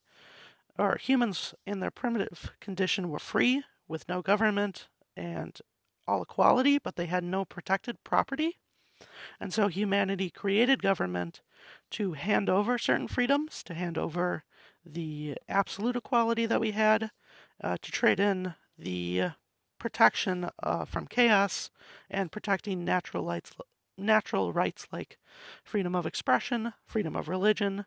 or 0.78 0.96
humans 0.96 1.54
in 1.64 1.80
their 1.80 1.90
primitive 1.92 2.52
condition 2.60 3.08
were 3.08 3.20
free 3.20 3.62
with 3.86 4.08
no 4.08 4.22
government 4.22 4.88
and 5.16 5.60
all 6.08 6.22
equality, 6.22 6.78
but 6.78 6.96
they 6.96 7.06
had 7.06 7.22
no 7.22 7.44
protected 7.44 8.02
property. 8.02 8.58
And 9.38 9.52
so 9.52 9.68
humanity 9.68 10.30
created 10.30 10.82
government 10.82 11.42
to 11.90 12.12
hand 12.12 12.48
over 12.48 12.78
certain 12.78 13.08
freedoms, 13.08 13.62
to 13.64 13.74
hand 13.74 13.98
over 13.98 14.44
the 14.84 15.36
absolute 15.48 15.96
equality 15.96 16.46
that 16.46 16.60
we 16.60 16.72
had, 16.72 17.10
uh, 17.62 17.76
to 17.80 17.92
trade 17.92 18.20
in 18.20 18.54
the 18.78 19.30
protection 19.78 20.48
uh, 20.62 20.84
from 20.84 21.06
chaos 21.06 21.70
and 22.10 22.32
protecting 22.32 22.84
natural 22.84 23.24
rights, 23.24 23.52
natural 23.98 24.52
rights 24.52 24.86
like 24.92 25.18
freedom 25.64 25.94
of 25.94 26.06
expression, 26.06 26.72
freedom 26.86 27.16
of 27.16 27.28
religion, 27.28 27.84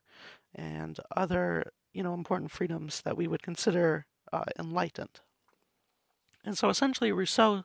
and 0.54 1.00
other 1.16 1.72
you 1.94 2.04
know 2.04 2.14
important 2.14 2.52
freedoms 2.52 3.02
that 3.02 3.18
we 3.18 3.28
would 3.28 3.42
consider 3.42 4.06
uh, 4.34 4.44
enlightened. 4.60 5.22
And 6.44 6.58
so 6.58 6.70
essentially, 6.70 7.12
Rousseau 7.12 7.64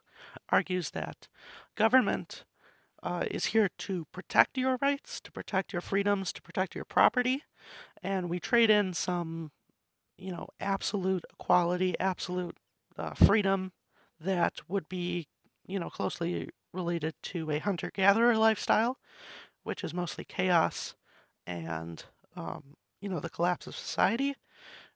argues 0.48 0.90
that 0.90 1.28
government 1.76 2.44
uh, 3.02 3.24
is 3.30 3.46
here 3.46 3.70
to 3.78 4.06
protect 4.12 4.58
your 4.58 4.78
rights, 4.80 5.20
to 5.20 5.32
protect 5.32 5.72
your 5.72 5.82
freedoms, 5.82 6.32
to 6.32 6.42
protect 6.42 6.74
your 6.74 6.84
property, 6.84 7.44
and 8.02 8.28
we 8.28 8.40
trade 8.40 8.70
in 8.70 8.92
some, 8.92 9.52
you 10.18 10.30
know, 10.30 10.48
absolute 10.58 11.24
equality, 11.32 11.98
absolute 11.98 12.56
uh, 12.98 13.14
freedom 13.14 13.72
that 14.20 14.60
would 14.68 14.88
be, 14.88 15.28
you 15.66 15.78
know, 15.78 15.90
closely 15.90 16.48
related 16.72 17.14
to 17.22 17.50
a 17.50 17.58
hunter-gatherer 17.58 18.36
lifestyle, 18.36 18.98
which 19.62 19.82
is 19.82 19.94
mostly 19.94 20.24
chaos 20.24 20.94
and, 21.46 22.04
um, 22.36 22.76
you 23.00 23.08
know, 23.08 23.20
the 23.20 23.30
collapse 23.30 23.66
of 23.66 23.74
society. 23.74 24.34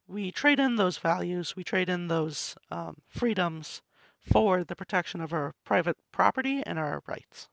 We 0.07 0.31
trade 0.31 0.61
in 0.61 0.77
those 0.77 0.99
values, 0.99 1.57
we 1.57 1.65
trade 1.65 1.89
in 1.89 2.09
those 2.09 2.57
um, 2.71 2.99
freedoms 3.09 3.81
for 4.21 4.63
the 4.63 4.77
protection 4.77 5.21
of 5.21 5.33
our 5.33 5.55
private 5.65 5.97
property 6.13 6.63
and 6.65 6.79
our 6.79 7.03
rights. 7.07 7.49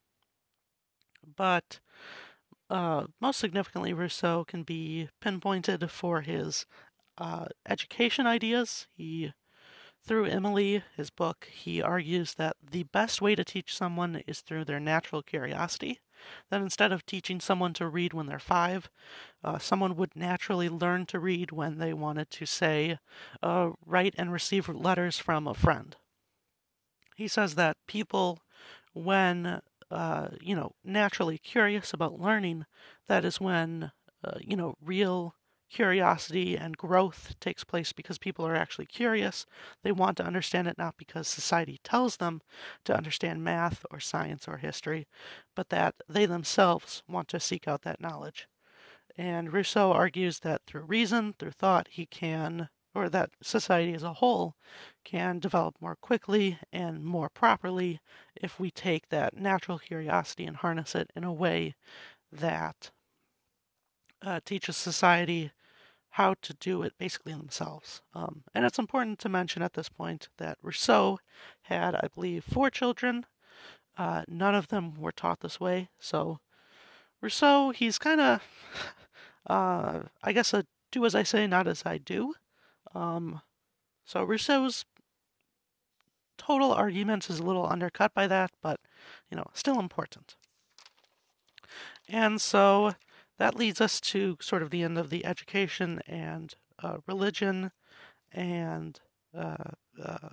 But 1.35 1.79
uh, 2.69 3.05
most 3.19 3.39
significantly, 3.39 3.93
Rousseau 3.93 4.45
can 4.45 4.63
be 4.63 5.09
pinpointed 5.19 5.91
for 5.91 6.21
his 6.21 6.65
uh, 7.17 7.45
education 7.67 8.25
ideas. 8.25 8.87
He, 8.95 9.33
through 10.03 10.25
Emile, 10.25 10.81
his 10.95 11.09
book, 11.09 11.47
he 11.51 11.81
argues 11.81 12.35
that 12.35 12.55
the 12.71 12.83
best 12.83 13.21
way 13.21 13.35
to 13.35 13.43
teach 13.43 13.75
someone 13.75 14.23
is 14.25 14.39
through 14.39 14.65
their 14.65 14.79
natural 14.79 15.21
curiosity. 15.21 15.99
That 16.49 16.61
instead 16.61 16.91
of 16.91 17.05
teaching 17.05 17.39
someone 17.39 17.73
to 17.73 17.87
read 17.87 18.13
when 18.13 18.27
they're 18.27 18.39
five, 18.39 18.89
uh, 19.43 19.57
someone 19.57 19.95
would 19.95 20.15
naturally 20.15 20.69
learn 20.69 21.07
to 21.07 21.19
read 21.19 21.51
when 21.51 21.77
they 21.77 21.93
wanted 21.93 22.29
to, 22.31 22.45
say, 22.45 22.99
uh, 23.41 23.71
write 23.85 24.13
and 24.17 24.31
receive 24.31 24.69
letters 24.69 25.17
from 25.17 25.47
a 25.47 25.53
friend. 25.53 25.95
He 27.15 27.27
says 27.27 27.55
that 27.55 27.77
people, 27.87 28.39
when 28.93 29.61
uh, 29.91 30.29
you 30.41 30.55
know, 30.55 30.71
naturally 30.83 31.37
curious 31.37 31.93
about 31.93 32.19
learning, 32.19 32.65
that 33.07 33.25
is 33.25 33.41
when, 33.41 33.91
uh, 34.23 34.37
you 34.39 34.55
know, 34.55 34.75
real 34.81 35.35
curiosity 35.69 36.57
and 36.57 36.77
growth 36.77 37.33
takes 37.39 37.63
place 37.63 37.93
because 37.93 38.17
people 38.17 38.45
are 38.45 38.55
actually 38.55 38.85
curious. 38.85 39.45
They 39.83 39.91
want 39.91 40.17
to 40.17 40.25
understand 40.25 40.67
it 40.67 40.77
not 40.77 40.95
because 40.97 41.27
society 41.27 41.79
tells 41.83 42.17
them 42.17 42.41
to 42.85 42.95
understand 42.95 43.43
math 43.43 43.85
or 43.89 43.99
science 43.99 44.47
or 44.47 44.57
history, 44.57 45.07
but 45.55 45.69
that 45.69 45.95
they 46.09 46.25
themselves 46.25 47.03
want 47.07 47.29
to 47.29 47.39
seek 47.39 47.67
out 47.67 47.83
that 47.83 48.01
knowledge. 48.01 48.47
And 49.17 49.53
Rousseau 49.53 49.91
argues 49.91 50.39
that 50.39 50.61
through 50.65 50.83
reason, 50.83 51.33
through 51.37 51.51
thought, 51.51 51.87
he 51.89 52.05
can 52.05 52.69
or 52.93 53.09
that 53.09 53.31
society 53.41 53.93
as 53.93 54.03
a 54.03 54.13
whole 54.13 54.55
can 55.03 55.39
develop 55.39 55.75
more 55.79 55.95
quickly 55.95 56.59
and 56.71 57.03
more 57.03 57.29
properly 57.29 57.99
if 58.35 58.59
we 58.59 58.69
take 58.69 59.09
that 59.09 59.35
natural 59.37 59.79
curiosity 59.79 60.45
and 60.45 60.57
harness 60.57 60.95
it 60.95 61.09
in 61.15 61.23
a 61.23 61.33
way 61.33 61.75
that 62.31 62.91
uh, 64.21 64.39
teaches 64.45 64.77
society 64.77 65.51
how 66.15 66.35
to 66.41 66.53
do 66.53 66.83
it 66.83 66.93
basically 66.97 67.31
themselves. 67.31 68.01
Um, 68.13 68.43
and 68.53 68.65
it's 68.65 68.79
important 68.79 69.19
to 69.19 69.29
mention 69.29 69.61
at 69.61 69.73
this 69.73 69.87
point 69.87 70.27
that 70.37 70.57
Rousseau 70.61 71.19
had, 71.63 71.95
I 71.95 72.07
believe, 72.13 72.43
four 72.43 72.69
children. 72.69 73.25
Uh, 73.97 74.23
none 74.27 74.53
of 74.53 74.67
them 74.67 74.99
were 74.99 75.13
taught 75.13 75.39
this 75.39 75.59
way. 75.59 75.89
So 75.99 76.39
Rousseau, 77.21 77.71
he's 77.71 77.97
kind 77.97 78.19
of, 78.19 78.41
uh, 79.47 79.99
I 80.21 80.33
guess, 80.33 80.53
a 80.53 80.65
do 80.91 81.05
as 81.05 81.15
I 81.15 81.23
say, 81.23 81.47
not 81.47 81.67
as 81.67 81.83
I 81.85 81.97
do. 81.97 82.33
Um, 82.93 83.41
so 84.05 84.23
Rousseau's 84.23 84.85
total 86.37 86.73
argument 86.73 87.29
is 87.29 87.39
a 87.39 87.43
little 87.43 87.67
undercut 87.67 88.13
by 88.13 88.27
that, 88.27 88.51
but 88.61 88.79
you 89.29 89.37
know, 89.37 89.45
still 89.53 89.79
important. 89.79 90.35
And 92.07 92.41
so 92.41 92.93
that 93.37 93.55
leads 93.55 93.79
us 93.79 94.01
to 94.01 94.37
sort 94.41 94.61
of 94.61 94.69
the 94.69 94.83
end 94.83 94.97
of 94.97 95.09
the 95.09 95.25
education 95.25 96.01
and 96.07 96.53
uh, 96.81 96.97
religion 97.07 97.71
and 98.31 98.99
uh, 99.37 99.71
uh, 100.03 100.29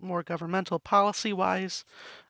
more 0.00 0.22
governmental 0.22 0.78
policy 0.78 1.32
wise 1.32 1.84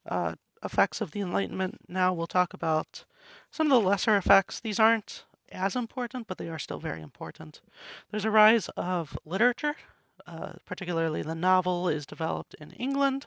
uh, 0.09 0.35
effects 0.63 1.01
of 1.01 1.13
the 1.13 1.21
Enlightenment. 1.21 1.81
Now 1.89 2.13
we'll 2.13 2.27
talk 2.27 2.53
about 2.55 3.05
some 3.51 3.71
of 3.71 3.71
the 3.71 3.89
lesser 3.89 4.17
effects. 4.17 4.61
These 4.61 4.81
aren't 4.81 5.25
as 5.55 5.77
important, 5.77 6.27
but 6.27 6.39
they 6.39 6.49
are 6.49 6.59
still 6.59 6.79
very 6.79 7.01
important. 7.01 7.61
There's 8.11 8.25
a 8.25 8.31
rise 8.31 8.69
of 8.77 9.17
literature, 9.25 9.77
uh, 10.27 10.55
particularly 10.65 11.23
the 11.23 11.35
novel 11.35 11.89
is 11.89 12.07
developed 12.07 12.55
in 12.55 12.73
England, 12.73 13.27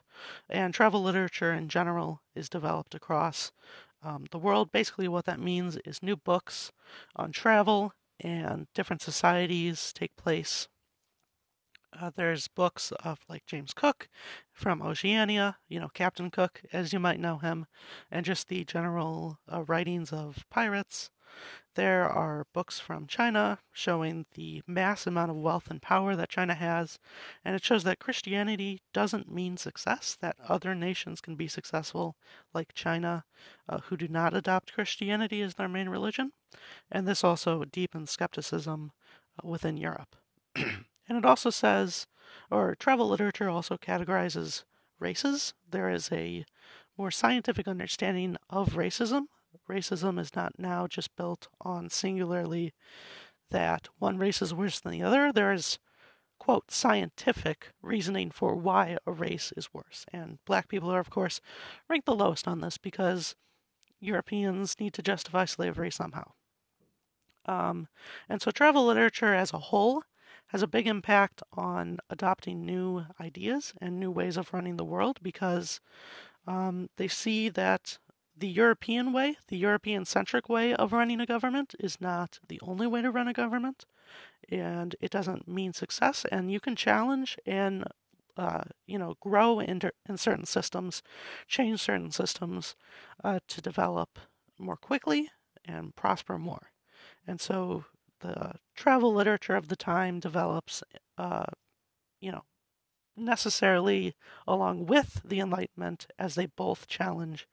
and 0.50 0.74
travel 0.74 1.02
literature 1.02 1.54
in 1.54 1.70
general 1.70 2.22
is 2.36 2.50
developed 2.50 2.94
across 2.94 3.52
um, 4.04 4.26
the 4.32 4.40
world. 4.40 4.72
Basically, 4.72 5.08
what 5.08 5.26
that 5.26 5.40
means 5.40 5.78
is 5.86 6.04
new 6.04 6.16
books 6.16 6.72
on 7.16 7.32
travel 7.32 7.94
and 8.20 8.68
different 8.74 9.02
societies 9.02 9.94
take 9.94 10.16
place. 10.16 10.68
Uh, 11.94 12.12
there's 12.16 12.48
books 12.48 12.92
of 13.04 13.20
like 13.30 13.46
James 13.46 13.74
Cook 13.74 14.10
from 14.52 14.82
Oceania, 14.82 15.58
you 15.68 15.80
know, 15.80 15.90
Captain 15.94 16.30
Cook, 16.30 16.62
as 16.74 16.94
you 16.94 17.00
might 17.00 17.20
know 17.20 17.38
him, 17.38 17.66
and 18.12 18.26
just 18.26 18.48
the 18.48 18.66
general 18.66 19.40
uh, 19.52 19.64
writings 19.64 20.12
of 20.12 20.46
pirates. 20.50 21.10
There 21.76 22.10
are 22.10 22.48
books 22.54 22.80
from 22.80 23.06
China 23.06 23.60
showing 23.72 24.26
the 24.34 24.64
mass 24.66 25.06
amount 25.06 25.30
of 25.30 25.38
wealth 25.38 25.70
and 25.70 25.82
power 25.82 26.16
that 26.16 26.30
China 26.30 26.56
has, 26.56 26.98
and 27.46 27.56
it 27.56 27.64
shows 27.64 27.84
that 27.84 28.00
Christianity 28.00 28.82
doesn't 28.94 29.32
mean 29.32 29.58
success, 29.58 30.18
that 30.20 30.38
other 30.48 30.74
nations 30.74 31.22
can 31.22 31.36
be 31.36 31.48
successful, 31.48 32.16
like 32.54 32.74
China, 32.74 33.26
uh, 33.70 33.80
who 33.82 33.98
do 33.98 34.08
not 34.08 34.34
adopt 34.34 34.74
Christianity 34.74 35.42
as 35.42 35.56
their 35.56 35.70
main 35.70 35.90
religion. 35.90 36.32
And 36.92 37.08
this 37.08 37.24
also 37.24 37.64
deepens 37.66 38.10
skepticism 38.10 38.92
uh, 39.38 39.48
within 39.48 39.78
Europe. 39.78 40.16
and 41.08 41.18
it 41.18 41.26
also 41.26 41.50
says, 41.50 42.08
or 42.52 42.76
travel 42.76 43.08
literature 43.08 43.50
also 43.50 43.78
categorizes 43.78 44.64
races. 45.00 45.54
There 45.70 45.90
is 45.90 46.10
a 46.12 46.46
more 46.98 47.12
scientific 47.12 47.68
understanding 47.68 48.38
of 48.50 48.74
racism 48.74 49.26
racism 49.70 50.20
is 50.20 50.36
not 50.36 50.54
now 50.58 50.88
just 50.88 51.16
built 51.16 51.48
on 51.62 51.90
singularly 51.90 52.74
that 53.50 53.88
one 53.98 54.18
race 54.18 54.42
is 54.42 54.54
worse 54.54 54.80
than 54.80 54.92
the 54.92 55.04
other. 55.04 55.32
There 55.32 55.54
is, 55.54 55.80
quote, 56.40 56.72
scientific 56.72 57.70
reasoning 57.82 58.32
for 58.32 58.56
why 58.56 58.98
a 59.06 59.12
race 59.12 59.54
is 59.56 59.74
worse. 59.74 60.06
And 60.12 60.40
black 60.46 60.68
people 60.68 60.90
are, 60.92 61.00
of 61.00 61.10
course, 61.10 61.40
ranked 61.90 62.06
the 62.06 62.16
lowest 62.16 62.48
on 62.48 62.62
this 62.62 62.78
because 62.78 63.36
Europeans 64.00 64.76
need 64.80 64.94
to 64.94 65.02
justify 65.02 65.46
slavery 65.46 65.92
somehow. 65.92 66.32
Um, 67.46 67.88
and 68.28 68.42
so 68.42 68.52
travel 68.52 68.86
literature 68.86 69.34
as 69.34 69.54
a 69.54 69.60
whole 69.60 70.04
has 70.48 70.62
a 70.62 70.68
big 70.68 70.88
impact 70.88 71.44
on 71.54 72.00
adopting 72.10 72.66
new 72.66 73.06
ideas 73.20 73.74
and 73.82 74.00
new 74.00 74.12
ways 74.12 74.38
of 74.38 74.54
running 74.54 74.78
the 74.78 74.86
world 74.86 75.20
because 75.22 75.80
um, 76.48 76.90
they 76.98 77.08
see 77.08 77.50
that 77.50 77.98
the 78.40 78.48
European 78.48 79.14
way, 79.14 79.36
the 79.48 79.58
European 79.58 80.06
centric 80.06 80.48
way 80.48 80.74
of 80.74 80.94
running 80.94 81.20
a 81.20 81.26
government, 81.26 81.76
is 81.80 82.00
not 82.00 82.40
the 82.48 82.60
only 82.62 82.88
way 82.88 83.02
to 83.02 83.12
run 83.12 83.28
a 83.28 83.34
government, 83.34 83.86
and 84.50 84.96
it 85.02 85.12
doesn't 85.12 85.48
mean 85.48 85.74
success. 85.74 86.26
And 86.32 86.52
you 86.52 86.60
can 86.60 86.76
challenge 86.76 87.38
and 87.46 87.84
uh, 88.38 88.64
you 88.86 89.00
know 89.00 89.16
grow 89.20 89.60
in, 89.60 89.82
in 90.08 90.18
certain 90.18 90.46
systems, 90.46 91.02
change 91.48 91.82
certain 91.82 92.12
systems 92.12 92.76
uh, 93.24 93.40
to 93.48 93.62
develop 93.62 94.20
more 94.60 94.78
quickly 94.78 95.30
and 95.66 95.96
prosper 95.96 96.38
more. 96.38 96.72
And 97.26 97.42
so 97.42 97.86
the 98.20 98.54
travel 98.78 99.14
literature 99.14 99.56
of 99.56 99.68
the 99.68 99.76
time 99.76 100.22
develops, 100.22 100.84
uh, 101.18 101.46
you 102.22 102.32
know, 102.32 102.44
necessarily 103.18 104.16
along 104.48 104.86
with 104.86 105.22
the 105.26 105.40
Enlightenment 105.40 106.08
as 106.20 106.36
they 106.36 106.46
both 106.46 106.88
challenge 106.88 107.48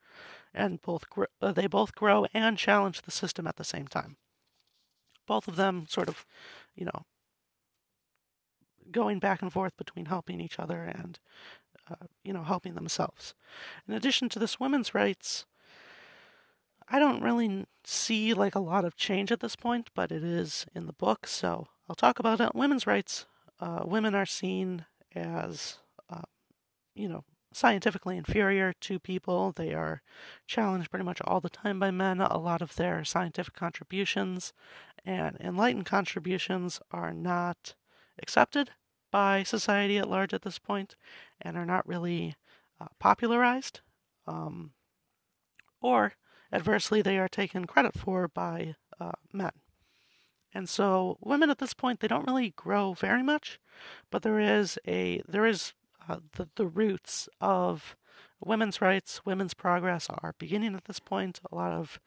and 0.53 0.81
both 0.81 1.09
gr- 1.09 1.25
uh, 1.41 1.51
they 1.51 1.67
both 1.67 1.95
grow 1.95 2.25
and 2.33 2.57
challenge 2.57 3.01
the 3.01 3.11
system 3.11 3.47
at 3.47 3.57
the 3.57 3.63
same 3.63 3.87
time. 3.87 4.17
Both 5.27 5.47
of 5.47 5.55
them 5.55 5.87
sort 5.87 6.07
of, 6.07 6.25
you 6.75 6.85
know, 6.85 7.05
going 8.91 9.19
back 9.19 9.41
and 9.41 9.51
forth 9.51 9.75
between 9.77 10.05
helping 10.05 10.39
each 10.39 10.59
other 10.59 10.83
and, 10.83 11.19
uh, 11.89 12.07
you 12.23 12.31
know, 12.33 12.43
helping 12.43 12.75
themselves. 12.75 13.33
In 13.87 13.93
addition 13.93 14.29
to 14.29 14.39
this 14.39 14.59
women's 14.59 14.93
rights, 14.93 15.45
I 16.87 16.99
don't 16.99 17.23
really 17.23 17.65
see 17.83 18.33
like 18.33 18.55
a 18.55 18.59
lot 18.59 18.85
of 18.85 18.95
change 18.95 19.31
at 19.31 19.39
this 19.39 19.55
point, 19.55 19.89
but 19.95 20.11
it 20.11 20.23
is 20.23 20.65
in 20.75 20.85
the 20.85 20.93
book, 20.93 21.27
so 21.27 21.67
I'll 21.89 21.95
talk 21.95 22.19
about 22.19 22.41
it. 22.41 22.55
Women's 22.55 22.87
rights. 22.87 23.25
Uh, 23.59 23.83
women 23.85 24.13
are 24.13 24.25
seen 24.25 24.85
as, 25.15 25.79
uh, 26.09 26.21
you 26.93 27.07
know, 27.07 27.23
scientifically 27.53 28.17
inferior 28.17 28.73
to 28.81 28.99
people. 28.99 29.53
They 29.53 29.73
are 29.73 30.01
challenged 30.45 30.89
pretty 30.89 31.05
much 31.05 31.21
all 31.21 31.39
the 31.39 31.49
time 31.49 31.79
by 31.79 31.89
men. 31.89 32.19
A 32.19 32.37
lot 32.37 32.61
of 32.61 32.75
their 32.75 33.05
scientific 33.05 33.53
contributions 33.53 34.51
and 35.05 35.37
enlightened 35.39 35.85
contributions 35.85 36.81
are 36.91 37.13
not 37.13 37.75
accepted 38.21 38.71
by 39.09 39.43
society 39.43 39.97
at 39.97 40.09
large 40.09 40.33
at 40.33 40.41
this 40.41 40.59
point 40.59 40.95
and 41.41 41.55
are 41.55 41.65
not 41.65 41.87
really 41.87 42.35
uh, 42.81 42.87
popularized. 42.99 43.79
Um, 44.27 44.71
or 45.81 46.13
adversely, 46.55 47.01
they 47.01 47.17
are 47.17 47.27
taken 47.27 47.65
credit 47.65 47.93
for 47.93 48.27
by 48.27 48.75
uh, 48.99 49.11
men. 49.33 49.51
And 50.53 50.69
so 50.69 51.17
women 51.21 51.49
at 51.49 51.57
this 51.57 51.73
point 51.73 51.99
they 51.99 52.07
don't 52.07 52.25
really 52.25 52.51
grow 52.51 52.93
very 52.93 53.21
much, 53.21 53.59
but 54.09 54.21
there 54.21 54.39
is 54.39 54.79
a 54.87 55.21
there 55.27 55.45
is 55.45 55.73
uh, 56.07 56.19
the, 56.33 56.47
the 56.55 56.65
roots 56.67 57.27
of 57.41 57.95
women's 58.39 58.79
rights, 58.79 59.25
women's 59.25 59.53
progress 59.53 60.07
are 60.09 60.33
beginning 60.39 60.75
at 60.75 60.85
this 60.85 60.99
point. 60.99 61.41
A 61.51 61.55
lot 61.55 61.73
of 61.73 61.99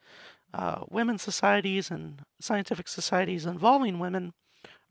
uh, 0.51 0.83
women's 0.89 1.21
societies 1.21 1.91
and 1.91 2.23
scientific 2.41 2.87
societies 2.87 3.45
involving 3.45 3.99
women 3.99 4.33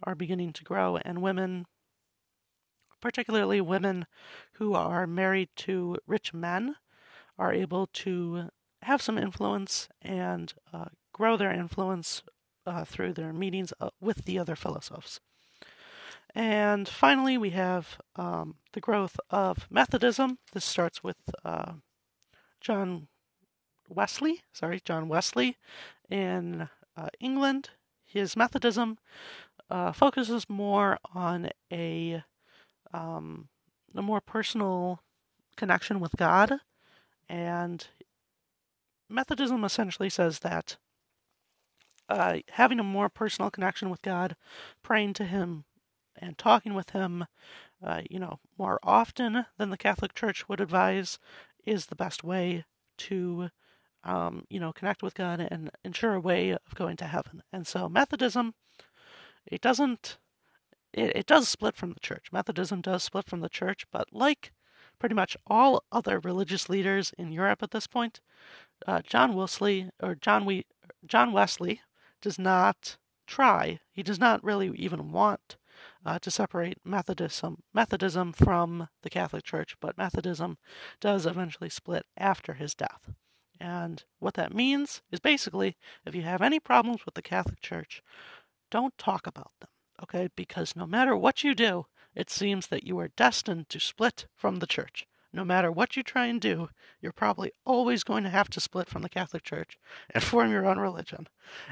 are 0.05 0.15
beginning 0.15 0.53
to 0.53 0.63
grow, 0.63 0.99
and 0.99 1.21
women 1.21 1.67
particularly 3.01 3.61
women 3.61 4.07
who 4.55 4.75
are 4.75 5.07
married 5.07 5.49
to 5.57 5.97
rich 6.07 6.35
men, 6.35 6.77
are 7.39 7.53
able 7.53 7.87
to 7.87 8.49
have 8.83 9.03
some 9.03 9.19
influence 9.19 9.89
and 10.03 10.53
uh, 10.73 10.87
grow 11.13 11.37
their 11.37 11.53
influence 11.53 12.23
uh, 12.67 12.85
through 12.85 13.13
their 13.15 13.33
meetings 13.33 13.73
uh, 13.81 13.91
with 14.01 14.25
the 14.25 14.39
other 14.39 14.57
philosophers. 14.57 15.21
And 16.35 16.89
finally, 16.89 17.39
we 17.39 17.51
have 17.51 17.99
um, 18.17 18.57
the 18.73 18.81
growth 18.81 19.19
of 19.31 19.67
Methodism. 19.71 20.39
This 20.53 20.65
starts 20.65 21.03
with 21.03 21.17
uh, 21.45 21.73
John 22.61 23.09
Wesley, 23.89 24.43
sorry, 24.53 24.81
John 24.85 25.09
Wesley 25.09 25.57
in 26.11 26.69
uh, 26.97 27.09
England. 27.21 27.71
His 28.05 28.37
Methodism 28.37 28.99
uh, 29.71 29.93
focuses 29.93 30.49
more 30.49 30.99
on 31.15 31.51
a 31.73 32.23
um, 32.93 33.49
a 33.95 34.03
more 34.03 34.21
personal 34.21 35.03
connection 35.57 36.01
with 36.01 36.13
God, 36.17 36.61
and 37.29 37.87
Methodism 39.09 39.65
essentially 39.65 40.11
says 40.11 40.41
that 40.41 40.77
uh, 42.09 42.39
having 42.53 42.81
a 42.81 42.85
more 42.85 43.09
personal 43.09 43.51
connection 43.51 43.91
with 43.91 44.03
God, 44.03 44.37
praying 44.83 45.15
to 45.15 45.25
Him, 45.25 45.65
and 46.17 46.37
talking 46.37 46.75
with 46.75 46.91
Him, 46.91 47.27
uh, 47.83 48.03
you 48.11 48.19
know, 48.19 48.41
more 48.59 48.79
often 48.83 49.47
than 49.57 49.71
the 49.71 49.77
Catholic 49.77 50.15
Church 50.15 50.49
would 50.49 50.61
advise, 50.61 51.19
is 51.65 51.87
the 51.87 51.97
best 51.97 52.25
way 52.25 52.65
to, 52.97 53.51
um, 54.05 54.45
you 54.49 54.59
know, 54.59 54.73
connect 54.73 55.03
with 55.03 55.15
God 55.15 55.41
and 55.41 55.71
ensure 55.85 56.15
a 56.15 56.21
way 56.21 56.51
of 56.51 56.75
going 56.75 56.97
to 56.97 57.05
heaven. 57.05 57.43
And 57.53 57.67
so 57.67 57.89
Methodism, 57.89 58.55
it 59.47 59.61
doesn't, 59.61 60.19
it, 60.93 61.15
it 61.15 61.27
does 61.27 61.49
split 61.49 61.77
from 61.77 61.93
the 61.93 62.01
church. 62.01 62.29
Methodism 62.33 62.81
does 62.81 63.03
split 63.03 63.27
from 63.27 63.41
the 63.41 63.49
church, 63.49 63.87
but 63.93 64.09
like 64.13 64.53
pretty 64.99 65.15
much 65.15 65.37
all 65.47 65.85
other 65.93 66.19
religious 66.19 66.69
leaders 66.69 67.13
in 67.17 67.33
Europe 67.33 67.63
at 67.63 67.71
this 67.71 67.87
point, 67.87 68.21
uh, 68.87 69.03
John 69.03 69.35
Wesley 69.35 69.91
or 70.03 70.15
John 70.15 70.45
we 70.45 70.67
John 71.07 71.33
Wesley 71.33 71.81
does 72.21 72.39
not 72.39 72.97
try. 73.27 73.81
He 73.93 74.03
does 74.03 74.19
not 74.19 74.43
really 74.43 74.71
even 74.77 75.13
want 75.13 75.57
uh, 76.05 76.19
to 76.21 76.31
separate 76.31 76.79
Methodism 76.85 77.63
Methodism 77.73 78.33
from 78.33 78.89
the 79.03 79.11
Catholic 79.11 79.45
Church, 79.45 79.77
but 79.81 79.99
Methodism 79.99 80.59
does 81.01 81.27
eventually 81.27 81.71
split 81.71 82.07
after 82.17 82.55
his 82.55 82.75
death. 82.75 83.11
And 83.61 84.05
what 84.19 84.35
that 84.35 84.55
means 84.55 85.03
is 85.11 85.21
basically 85.21 85.77
if 86.07 86.15
you 86.15 86.23
have 86.23 86.43
any 86.43 86.61
problems 86.61 87.05
with 87.05 87.15
the 87.15 87.23
Catholic 87.23 87.61
Church, 87.61 88.03
don't 88.71 88.97
talk 88.99 89.27
about 89.27 89.53
them, 89.61 89.71
okay? 90.03 90.29
Because 90.37 90.77
no 90.77 90.87
matter 90.87 91.17
what 91.17 91.43
you 91.43 91.55
do, 91.55 91.87
it 92.15 92.31
seems 92.31 92.69
that 92.69 92.85
you 92.85 92.99
are 92.99 93.09
destined 93.09 93.69
to 93.71 93.81
split 93.81 94.27
from 94.35 94.57
the 94.57 94.67
church 94.67 95.07
no 95.33 95.45
matter 95.45 95.71
what 95.71 95.97
you 95.97 96.03
try 96.03 96.27
and 96.27 96.41
do, 96.41 96.71
you're 97.01 97.13
probably 97.13 97.53
always 97.65 98.03
going 98.03 98.25
to 98.25 98.31
have 98.31 98.49
to 98.51 98.61
split 98.61 98.89
from 98.89 99.03
the 99.03 99.09
Catholic 99.09 99.43
Church 99.43 99.79
and 100.11 100.23
form 100.23 100.51
your 100.51 100.67
own 100.67 100.79
religion. 100.79 101.29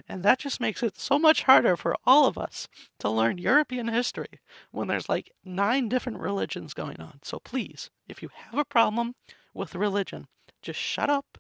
And 0.09 0.23
that 0.23 0.39
just 0.39 0.61
makes 0.61 0.83
it 0.83 0.99
so 0.99 1.19
much 1.19 1.45
harder 1.45 1.77
for 1.77 1.97
all 2.05 2.27
of 2.27 2.39
us 2.39 2.69
to 2.99 3.09
learn 3.09 3.39
European 3.39 3.89
history 3.89 4.41
when 4.71 4.89
there's 4.89 5.09
like 5.09 5.33
nine 5.45 5.89
different 5.89 6.19
religions 6.19 6.75
going 6.75 7.01
on. 7.01 7.21
So 7.23 7.39
please, 7.39 7.91
if 8.09 8.23
you 8.23 8.31
have 8.35 8.59
a 8.59 8.65
problem 8.65 9.15
with 9.55 9.75
religion, 9.75 10.27
just 10.63 10.79
shut 10.79 11.11
up 11.11 11.36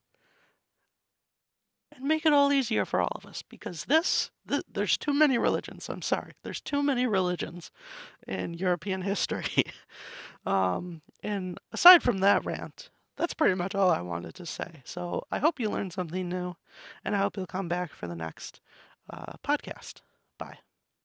and 1.96 2.06
make 2.06 2.26
it 2.26 2.32
all 2.32 2.52
easier 2.52 2.84
for 2.84 3.00
all 3.00 3.12
of 3.14 3.26
us 3.26 3.42
because 3.42 3.84
this, 3.86 4.30
th- 4.48 4.64
there's 4.72 4.96
too 4.96 5.12
many 5.12 5.38
religions. 5.38 5.88
I'm 5.88 6.02
sorry. 6.02 6.32
There's 6.42 6.60
too 6.60 6.82
many 6.82 7.06
religions 7.06 7.70
in 8.26 8.54
European 8.54 9.02
history. 9.12 9.64
um, 10.46 11.02
and 11.22 11.58
aside 11.72 12.02
from 12.02 12.18
that 12.18 12.44
rant, 12.44 12.90
that's 13.16 13.34
pretty 13.34 13.54
much 13.54 13.74
all 13.74 13.90
I 13.90 14.00
wanted 14.02 14.34
to 14.36 14.46
say. 14.46 14.82
So 14.84 15.24
I 15.30 15.38
hope 15.38 15.58
you 15.58 15.70
learned 15.70 15.92
something 15.92 16.28
new 16.28 16.54
and 17.04 17.16
I 17.16 17.18
hope 17.18 17.36
you'll 17.36 17.46
come 17.46 17.68
back 17.68 17.92
for 17.92 18.06
the 18.06 18.16
next 18.16 18.60
uh, 19.10 19.34
podcast. 19.44 20.02
Bye. 20.38 20.65